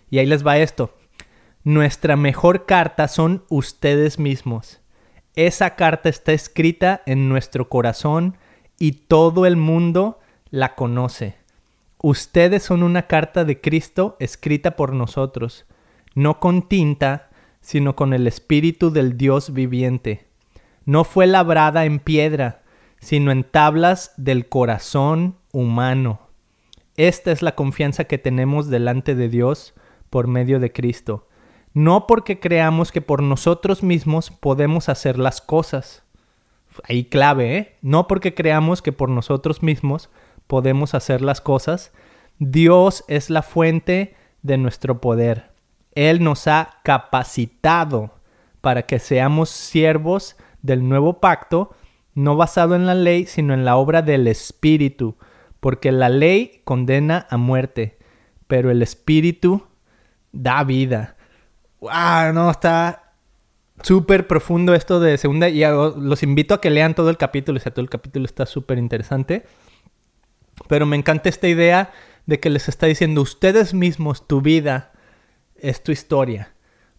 [0.09, 0.95] Y ahí les va esto.
[1.63, 4.81] Nuestra mejor carta son ustedes mismos.
[5.35, 8.37] Esa carta está escrita en nuestro corazón
[8.79, 11.35] y todo el mundo la conoce.
[12.01, 15.65] Ustedes son una carta de Cristo escrita por nosotros
[16.15, 17.29] no con tinta,
[17.61, 20.25] sino con el Espíritu del Dios viviente.
[20.85, 22.63] No fue labrada en piedra,
[22.99, 26.21] sino en tablas del corazón humano.
[26.95, 29.73] Esta es la confianza que tenemos delante de Dios
[30.09, 31.27] por medio de Cristo.
[31.73, 36.03] No porque creamos que por nosotros mismos podemos hacer las cosas.
[36.87, 37.75] Ahí clave, ¿eh?
[37.81, 40.09] No porque creamos que por nosotros mismos
[40.47, 41.91] podemos hacer las cosas.
[42.39, 45.51] Dios es la fuente de nuestro poder.
[45.93, 48.11] Él nos ha capacitado
[48.61, 51.75] para que seamos siervos del nuevo pacto,
[52.13, 55.15] no basado en la ley, sino en la obra del Espíritu,
[55.59, 57.97] porque la ley condena a muerte,
[58.47, 59.63] pero el Espíritu
[60.31, 61.15] da vida.
[61.79, 62.33] ¡Wow!
[62.33, 63.13] No, está
[63.81, 67.61] súper profundo esto de segunda y los invito a que lean todo el capítulo, o
[67.61, 69.45] sea, todo el capítulo está súper interesante.
[70.67, 71.91] Pero me encanta esta idea
[72.25, 74.91] de que les está diciendo ustedes mismos tu vida
[75.57, 76.53] es tu historia.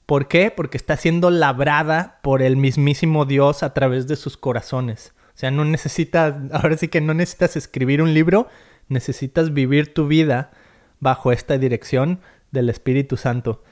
[0.07, 0.53] ¿Por qué?
[0.53, 5.13] Porque está siendo labrada por el mismísimo Dios a través de sus corazones.
[5.35, 8.49] O sea, no necesitas, ahora sí que no necesitas escribir un libro,
[8.89, 10.53] necesitas vivir tu vida
[11.01, 12.21] bajo esta dirección
[12.53, 13.65] del Espíritu Santo.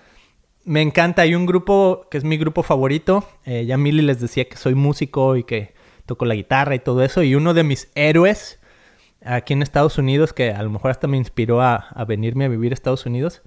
[0.65, 3.29] Me encanta, hay un grupo que es mi grupo favorito.
[3.45, 5.75] Eh, ya Milly les decía que soy músico y que
[6.07, 7.23] toco la guitarra y todo eso.
[7.23, 8.59] Y uno de mis héroes
[9.25, 12.73] aquí en Estados Unidos, que a lo mejor hasta me inspiró a, venirme a vivir
[12.73, 13.43] a Estados Unidos,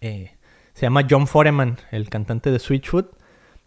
[0.00, 0.32] eh,
[0.72, 3.16] se llama John Foreman, el cantante de Switchfoot.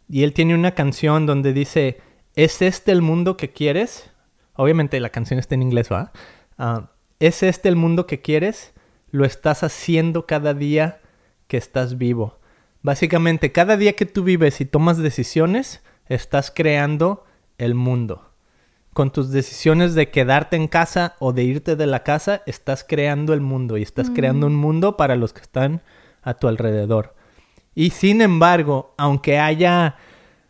[0.09, 2.01] Y él tiene una canción donde dice,
[2.35, 4.11] ¿es este el mundo que quieres?
[4.55, 6.11] Obviamente la canción está en inglés, ¿va?
[6.57, 8.73] Ah, ¿Es este el mundo que quieres?
[9.11, 11.01] Lo estás haciendo cada día
[11.47, 12.39] que estás vivo.
[12.81, 17.23] Básicamente, cada día que tú vives y tomas decisiones, estás creando
[17.57, 18.32] el mundo.
[18.93, 23.33] Con tus decisiones de quedarte en casa o de irte de la casa, estás creando
[23.33, 25.81] el mundo y estás creando un mundo para los que están
[26.21, 27.15] a tu alrededor.
[27.73, 29.95] Y sin embargo, aunque haya,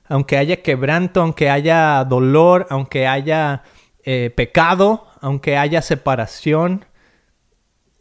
[0.06, 3.64] aunque haya quebranto, aunque haya dolor, aunque haya
[4.04, 6.86] eh, pecado, aunque haya separación,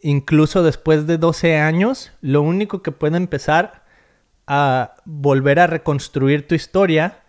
[0.01, 3.85] incluso después de 12 años, lo único que puede empezar
[4.45, 7.22] a volver a reconstruir tu historia,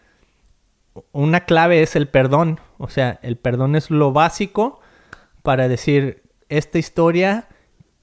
[1.13, 2.61] una clave es el perdón.
[2.79, 4.81] O sea, el perdón es lo básico
[5.42, 7.49] para decir, esta historia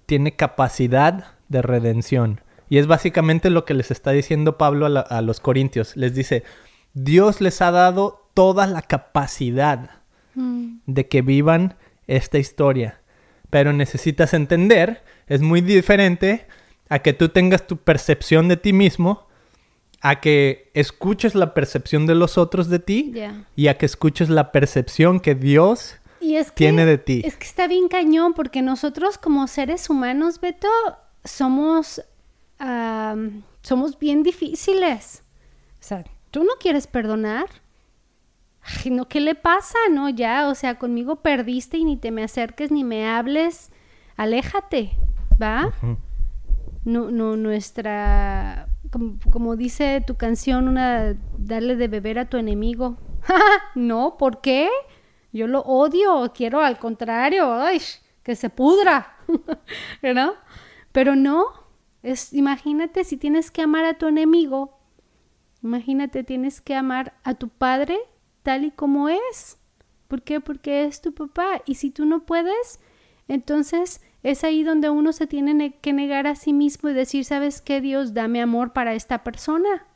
[0.06, 2.42] tiene capacidad de redención.
[2.70, 5.98] Y es básicamente lo que les está diciendo Pablo a, los corintios.
[5.98, 6.44] Les dice,
[6.94, 9.90] Dios les ha dado toda la capacidad
[10.36, 10.78] mm.
[10.86, 11.76] de que vivan
[12.08, 13.02] esta historia.
[13.50, 16.48] Pero necesitas entender, es muy diferente
[16.88, 19.28] a que tú tengas tu percepción de ti mismo,
[20.02, 23.14] a que escuches la percepción de los otros de ti
[23.56, 25.96] y a que escuches la percepción que Dios
[26.56, 27.22] tiene de ti.
[27.24, 30.68] Es que está bien cañón porque nosotros como seres humanos, Beto,
[31.24, 32.02] somos,
[33.62, 35.24] somos bien difíciles.
[35.80, 37.46] O sea, tú no quieres perdonar.
[38.86, 39.78] no, ¿qué le pasa?
[39.92, 43.72] No, ya, o sea, conmigo perdiste y ni te me acerques ni me hables.
[44.18, 44.98] Aléjate,
[45.42, 45.74] ¿va?
[46.86, 52.98] No, no, nuestra, como, como, dice tu canción, una, darle de beber a tu enemigo.
[53.76, 54.70] no, ¿por qué?
[55.32, 57.82] Yo lo odio, quiero al contrario, ay,
[58.24, 59.16] que se pudra,
[60.16, 60.34] ¿no?
[60.92, 61.46] Pero no,
[62.04, 64.78] es, imagínate si tienes que amar a tu enemigo,
[65.64, 67.98] imagínate tienes que amar a tu padre
[68.44, 69.58] tal y como es.
[70.08, 70.42] ¿Por qué?
[70.42, 71.62] Porque es tu papá.
[71.66, 72.80] Y si tú no puedes,
[73.28, 77.62] entonces es ahí donde uno se tiene que negar a sí mismo y decir, ¿sabes
[77.62, 77.82] qué?
[77.82, 79.88] Dios, dame amor para esta persona.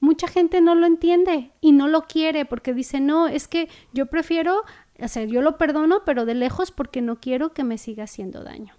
[0.00, 4.06] Mucha gente no lo entiende y no lo quiere porque dice, no, es que yo
[4.06, 4.62] prefiero,
[5.00, 8.44] o sea, yo lo perdono, pero de lejos porque no quiero que me siga haciendo
[8.44, 8.74] daño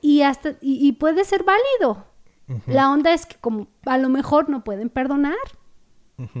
[0.00, 2.06] y hasta y, puede ser válido.
[2.66, 5.36] La onda es que como a lo mejor no pueden perdonar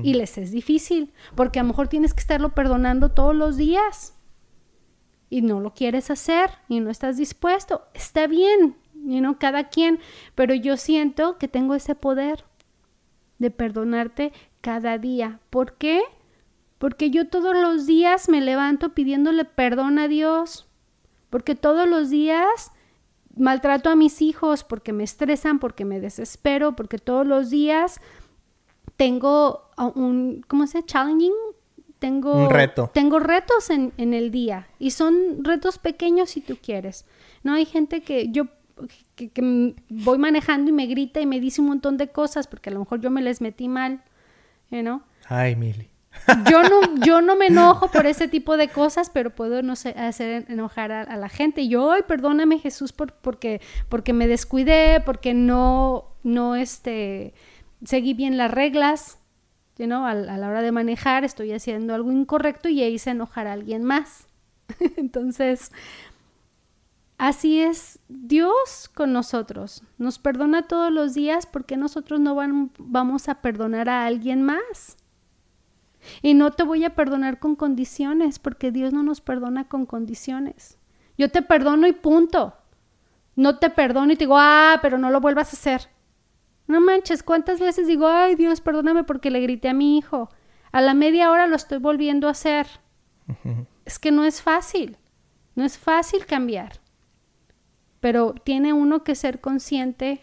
[0.02, 4.16] y les es difícil, porque a lo mejor tienes que estarlo perdonando todos los días
[5.30, 7.82] y no lo quieres hacer y no estás dispuesto.
[7.94, 10.00] Está bien, you know, cada quien,
[10.34, 12.44] pero yo siento que tengo ese poder
[13.38, 15.40] de perdonarte cada día.
[15.48, 16.02] ¿Por qué?
[16.78, 20.66] Porque yo todos los días me levanto pidiéndole perdón a Dios.
[21.30, 22.72] Porque todos los días
[23.36, 28.00] maltrato a mis hijos porque me estresan, porque me desespero, porque todos los días
[28.96, 30.82] tengo un, ¿cómo se?
[30.82, 31.32] Challenging.
[32.00, 32.90] Tengo, un reto.
[32.92, 37.04] Tengo retos en, en, el día y son retos pequeños si tú quieres.
[37.44, 38.46] No hay gente que yo
[39.14, 42.72] que, voy manejando y me grita y me dice un montón de cosas porque a
[42.72, 44.02] lo mejor yo me les metí mal,
[44.70, 45.02] ¿no?
[45.26, 45.90] Ay, Mili.
[46.50, 49.90] Yo no, yo no me enojo por ese tipo de cosas, pero puedo no sé,
[49.90, 51.68] hacer enojar a, la gente.
[51.68, 57.34] Yo, ay, perdóname Jesús por, porque, porque me descuidé, porque no, no, este,
[57.84, 59.18] seguí bien las reglas,
[59.82, 64.26] A, la hora de manejar estoy haciendo algo incorrecto y hice enojar a alguien más.
[64.96, 65.72] Entonces,
[67.20, 69.82] Así es Dios con nosotros.
[69.98, 72.34] Nos perdona todos los días porque nosotros no
[72.78, 74.96] vamos a perdonar a alguien más.
[76.22, 80.78] Y no te voy a perdonar con condiciones porque Dios no nos perdona con condiciones.
[81.18, 82.54] Yo te perdono y punto.
[83.36, 85.90] No te perdono y te digo, ah, pero no lo vuelvas a hacer.
[86.70, 90.30] No manches, ¿cuántas veces digo, ay Dios, perdóname porque le grité a mi hijo?
[90.72, 92.66] A la media hora lo estoy volviendo a hacer.
[93.84, 94.96] Es que no es fácil.
[95.54, 96.80] No es fácil cambiar
[98.00, 100.20] pero tiene uno que ser consciente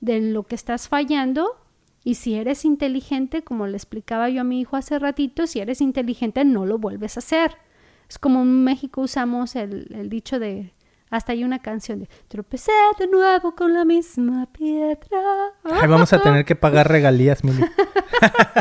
[0.00, 1.56] de lo que estás fallando
[2.04, 5.80] y si eres inteligente, como le explicaba yo a mi hijo hace ratito, si eres
[5.80, 7.56] inteligente no lo vuelves a hacer.
[8.08, 10.72] Es como en México usamos el, dicho de,
[11.10, 15.20] hasta hay una canción de tropecé de nuevo con la misma piedra.
[15.64, 17.64] Ay, vamos a tener que pagar regalías, Mili.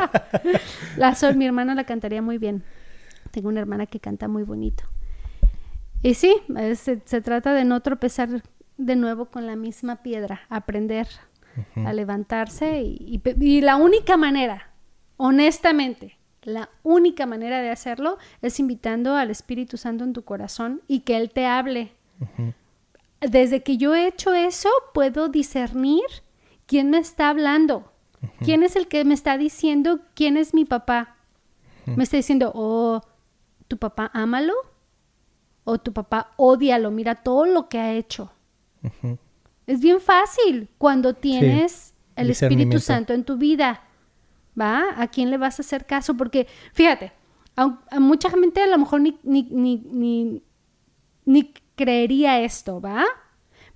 [0.98, 2.64] la Sol, mi hermana la cantaría muy bien.
[3.32, 4.84] Tengo una hermana que canta muy bonito.
[6.02, 6.36] Y sí,
[6.76, 8.30] se, se, trata de no tropezar
[8.78, 11.08] de nuevo con la misma piedra, aprender
[11.86, 14.70] a levantarse y, y, la única manera,
[15.18, 21.00] honestamente, la única manera de hacerlo es invitando al Espíritu Santo en tu corazón y
[21.02, 21.95] que Él te hable.
[23.22, 26.04] Desde que yo he hecho eso, puedo discernir
[26.66, 27.92] quién me está hablando,
[28.44, 31.16] quién es el que me está diciendo quién es mi papá.
[31.86, 33.02] Me está diciendo, oh,
[33.68, 34.54] tu papá ámalo,
[35.64, 38.32] o tu papá odialo, mira todo lo que ha hecho.
[39.68, 43.82] Es bien fácil cuando tienes el Espíritu Santo en tu vida.
[44.60, 44.86] ¿Va?
[44.96, 46.16] ¿A quién le vas a hacer caso?
[46.16, 47.12] Porque, fíjate,
[47.58, 50.42] a, mucha gente a lo mejor ni, ni, ni,
[51.26, 53.06] ni, creería esto, ¿va?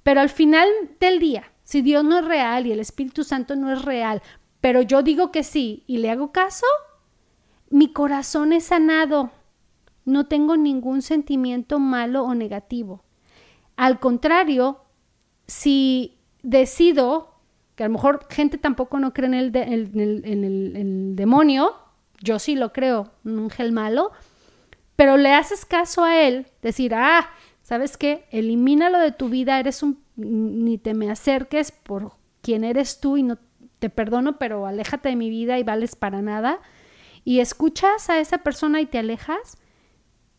[0.03, 0.67] Pero al final
[0.99, 4.21] del día, si Dios no es real y el Espíritu Santo no es real,
[4.61, 6.65] pero yo digo que sí y le hago caso,
[7.69, 9.31] mi corazón es sanado.
[10.05, 13.03] No tengo ningún sentimiento malo o negativo.
[13.75, 14.81] Al contrario,
[15.45, 17.35] si decido,
[17.75, 21.75] que a lo mejor gente tampoco no cree en el, en el, demonio,
[22.21, 24.11] yo sí lo creo, un ángel malo,
[24.95, 27.29] pero le haces caso a él, decir, ah,
[27.69, 28.25] ¿sabes qué?
[28.31, 33.21] Elimínalo de tu vida, eres un, ni te me acerques por quien eres tú y
[33.21, 33.37] no
[33.77, 36.61] te perdono, pero aléjate de mi vida y vales para nada.
[37.23, 39.59] Y escuchas a esa persona y te alejas,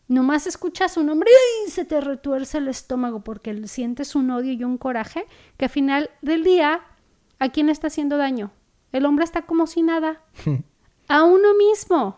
[0.09, 1.29] nomás escuchas su nombre
[1.65, 5.25] y se te retuerce el estómago porque sientes un odio y un coraje
[5.55, 6.81] que al final del día,
[7.39, 8.51] ¿a quién está haciendo daño?
[8.91, 10.21] El hombre está como si nada.
[11.07, 12.17] a uno mismo.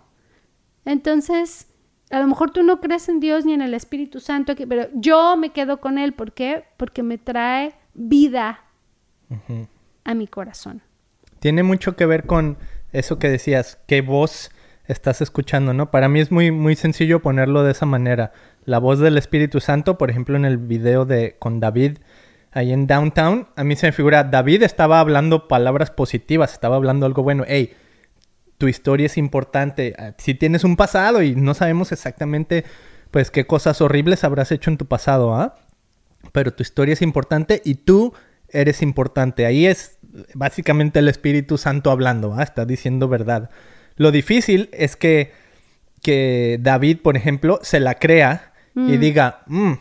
[0.85, 1.67] Entonces,
[2.13, 5.35] a lo mejor tú no crees en Dios ni en el Espíritu Santo, pero yo
[5.35, 6.13] me quedo con Él.
[6.13, 6.63] ¿Por qué?
[6.77, 8.61] Porque me trae vida
[10.03, 10.83] a mi corazón.
[11.39, 12.57] Tiene mucho que ver con
[12.91, 14.51] eso que decías, que vos
[14.85, 15.89] estás escuchando, ¿no?
[15.89, 18.31] Para mí es muy, muy sencillo ponerlo de esa manera.
[18.63, 21.97] La voz del Espíritu Santo, por ejemplo, en el video de con David,
[22.51, 27.07] ahí en Downtown, a mí se me figura, David estaba hablando palabras positivas, estaba hablando
[27.07, 27.43] algo bueno.
[27.47, 27.73] Hey,
[28.57, 29.95] tu historia es importante.
[29.97, 32.63] Ah, si tienes un pasado y no sabemos exactamente,
[33.11, 35.55] pues, qué cosas horribles habrás hecho en tu pasado, ¿ah?
[36.31, 38.13] Pero tu historia es importante y tú
[38.49, 39.45] eres importante.
[39.45, 39.97] Ahí es
[40.33, 42.43] básicamente el Espíritu Santo hablando, ¿ah?
[42.43, 43.49] Está diciendo verdad.
[43.95, 45.31] Lo difícil es que,
[46.01, 48.99] que David, por ejemplo, se la crea y mm.
[48.99, 49.73] diga, mm,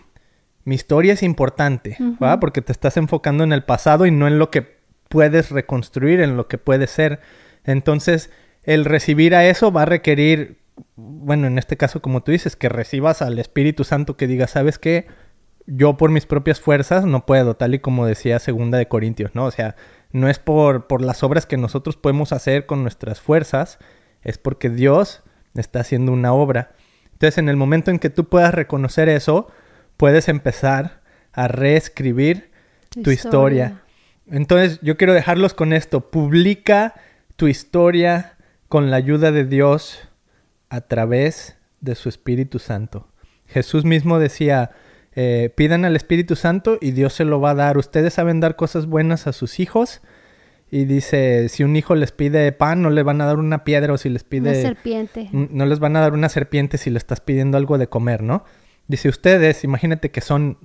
[0.65, 2.39] mi historia es importante, ¿va?
[2.39, 4.77] Porque te estás enfocando en el pasado y no en lo que
[5.09, 7.21] puedes reconstruir, en lo que puede ser.
[7.65, 8.31] Entonces,
[8.65, 10.59] el recibir a eso va a requerir,
[10.97, 14.79] bueno, en este caso, como tú dices, que recibas al Espíritu Santo que diga, ¿sabes
[14.79, 15.07] qué?
[15.67, 19.45] Yo por mis propias fuerzas no puedo, tal y como decía segunda de Corintios, ¿no?
[19.45, 19.77] O sea,
[20.11, 23.79] no es por, por las obras que nosotros podemos hacer con nuestras fuerzas,
[24.23, 25.23] es porque Dios
[25.55, 26.73] está haciendo una obra.
[27.13, 29.49] Entonces, en el momento en que tú puedas reconocer eso,
[29.97, 31.03] puedes empezar
[31.33, 32.51] a reescribir
[33.03, 33.83] tu, historia.
[34.29, 36.11] Entonces, yo quiero dejarlos con esto.
[36.11, 36.95] Publica
[37.37, 38.37] tu historia
[38.73, 40.01] con la ayuda de Dios
[40.71, 43.07] a través de su Espíritu Santo.
[43.47, 44.71] Jesús mismo decía,
[45.15, 47.77] eh, pidan al Espíritu Santo y Dios se lo va a dar.
[47.77, 50.01] Ustedes saben dar cosas buenas a sus hijos.
[50.71, 53.93] Y dice, si un hijo les pide pan, no le van a dar una piedra
[53.93, 54.53] o si les pide...
[54.53, 55.29] Una serpiente.
[55.33, 58.43] No les van a dar una serpiente si le estás pidiendo algo de comer, ¿no?
[58.89, 60.57] Dice, ustedes, imagínate que son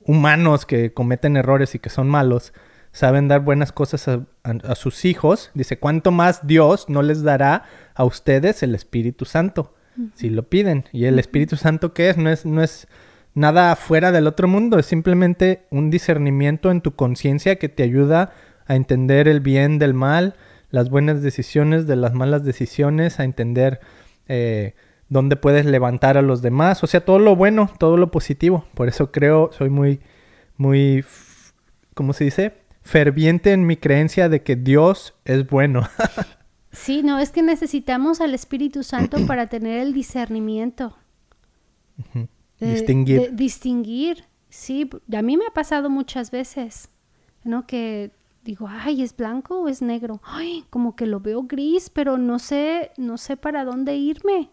[0.00, 2.52] humanos que cometen errores y que son malos,
[2.94, 5.50] saben dar buenas cosas a, sus hijos.
[5.52, 7.64] Dice, ¿cuánto más Dios no les dará
[7.94, 9.74] a ustedes el Espíritu Santo?
[10.14, 10.84] Si lo piden.
[10.92, 12.16] ¿Y el Espíritu Santo qué es?
[12.16, 12.46] No es...
[12.46, 12.88] No es
[13.34, 18.32] nada fuera del otro mundo, es simplemente un discernimiento en tu conciencia que te ayuda
[18.66, 20.36] a entender el bien del mal,
[20.70, 23.80] las buenas decisiones de las malas decisiones, a entender
[24.28, 24.74] eh,
[25.08, 28.64] dónde puedes levantar a los demás, o sea, todo lo bueno, todo lo positivo.
[28.74, 30.00] Por eso creo, soy muy,
[30.56, 31.04] muy,
[31.94, 32.63] ¿cómo se dice?
[32.84, 35.88] Ferviente en mi creencia de que Dios es bueno.
[36.72, 40.96] sí, no, es que necesitamos al Espíritu Santo para tener el discernimiento
[42.60, 43.34] distinguir.
[43.34, 44.88] distinguir, sí.
[45.12, 46.90] A mí me ha pasado muchas veces,
[47.42, 47.66] ¿no?
[47.66, 48.10] Que
[48.42, 50.20] digo, ay, ¿es blanco o es negro?
[50.24, 54.50] Ay, como que lo veo gris, pero no sé, no sé para dónde irme.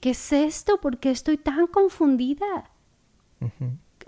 [0.00, 0.80] ¿Qué es esto?
[0.80, 2.70] ¿Por qué estoy tan confundida?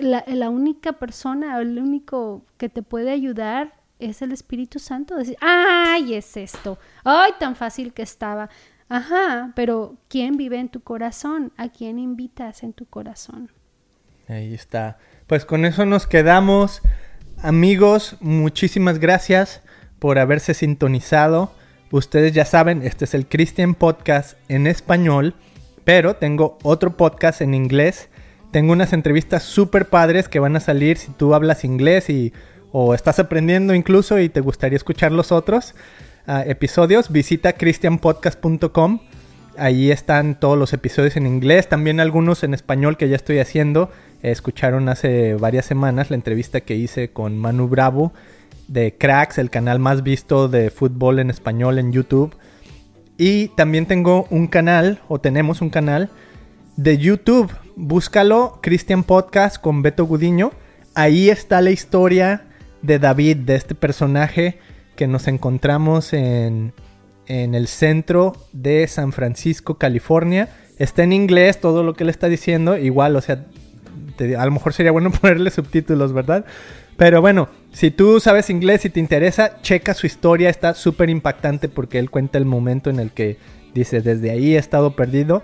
[0.01, 5.17] La, única persona, el único que te puede ayudar es el Espíritu Santo.
[5.17, 6.79] Decir, ay, es esto.
[7.05, 8.49] Ay, tan fácil que estaba.
[8.89, 11.53] Ajá, pero ¿quién vive en tu corazón?
[11.57, 13.51] ¿A quién invitas en tu corazón?
[14.29, 14.99] Ahí está.
[15.27, 16.83] Pues con eso nos quedamos.
[17.43, 19.63] Amigos, muchísimas gracias
[19.99, 21.53] por haberse sintonizado.
[21.91, 25.35] Ustedes ya saben, este es el Christian Podcast en español,
[25.85, 28.10] pero tengo otro podcast en inglés.
[28.51, 32.33] Tengo unas entrevistas súper padres que van a salir si tú hablas inglés y
[32.73, 35.75] o estás aprendiendo incluso y te gustaría escuchar los otros
[36.47, 39.01] episodios, visita christianpodcast.com.
[39.57, 43.91] Ahí están todos los episodios en inglés, también algunos en español que ya estoy haciendo.
[44.23, 48.13] Escucharon hace varias semanas la entrevista que hice con Manu Bravo
[48.69, 52.37] de Cracks, el canal más visto de fútbol en español en YouTube.
[53.19, 56.11] Y también tengo un canal, o tenemos un canal,
[56.77, 57.51] de YouTube.
[57.77, 60.53] Búscalo, Christian Podcast con Beto Gudiño.
[60.95, 62.45] Ahí está la historia
[62.83, 64.59] de David, de este personaje
[64.97, 66.73] que nos encontramos en,
[67.27, 70.49] el centro de San Francisco, California.
[70.79, 72.77] Está en inglés todo lo que él está diciendo.
[72.77, 73.47] Igual, o sea,
[74.39, 76.45] a lo mejor sería bueno ponerle subtítulos, ¿verdad?
[76.97, 80.51] Pero bueno, si tú sabes inglés y te interesa, checa su historia.
[80.51, 83.39] Está súper impactante porque él cuenta el momento en el que
[83.75, 85.43] dice, desde ahí he estado perdido.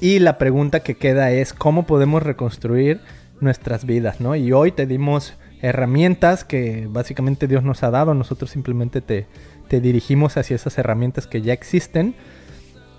[0.00, 3.00] Y la pregunta que queda es, ¿cómo podemos reconstruir
[3.40, 4.20] nuestras vidas?
[4.20, 4.36] ¿no?
[4.36, 8.14] Y hoy te dimos herramientas que básicamente Dios nos ha dado.
[8.14, 9.26] Nosotros simplemente te,
[9.68, 12.14] dirigimos hacia esas herramientas que ya existen.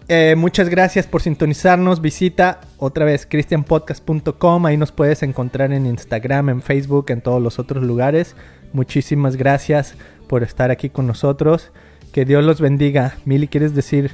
[0.09, 2.01] Eh, muchas gracias por sintonizarnos.
[2.01, 4.65] Visita otra vez christianpodcast.com.
[4.65, 8.35] Ahí nos puedes encontrar en Instagram, en Facebook, en todos los otros lugares.
[8.73, 9.95] Muchísimas gracias
[10.27, 11.71] por estar aquí con nosotros.
[12.11, 13.15] Que Dios los bendiga.
[13.23, 14.11] Mili, ¿quieres decir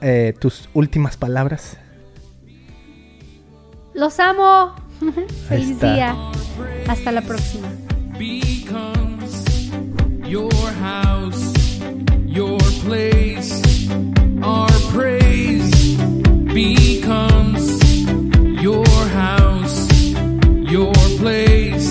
[0.00, 1.78] eh, tus últimas palabras?
[3.94, 4.74] Los amo.
[5.48, 6.16] Feliz día.
[6.88, 7.68] Hasta la próxima.
[10.32, 11.52] your house,
[12.26, 13.62] your place.
[14.42, 15.96] Our praise
[16.54, 17.64] becomes
[18.62, 19.76] your house,
[20.72, 21.81] your place.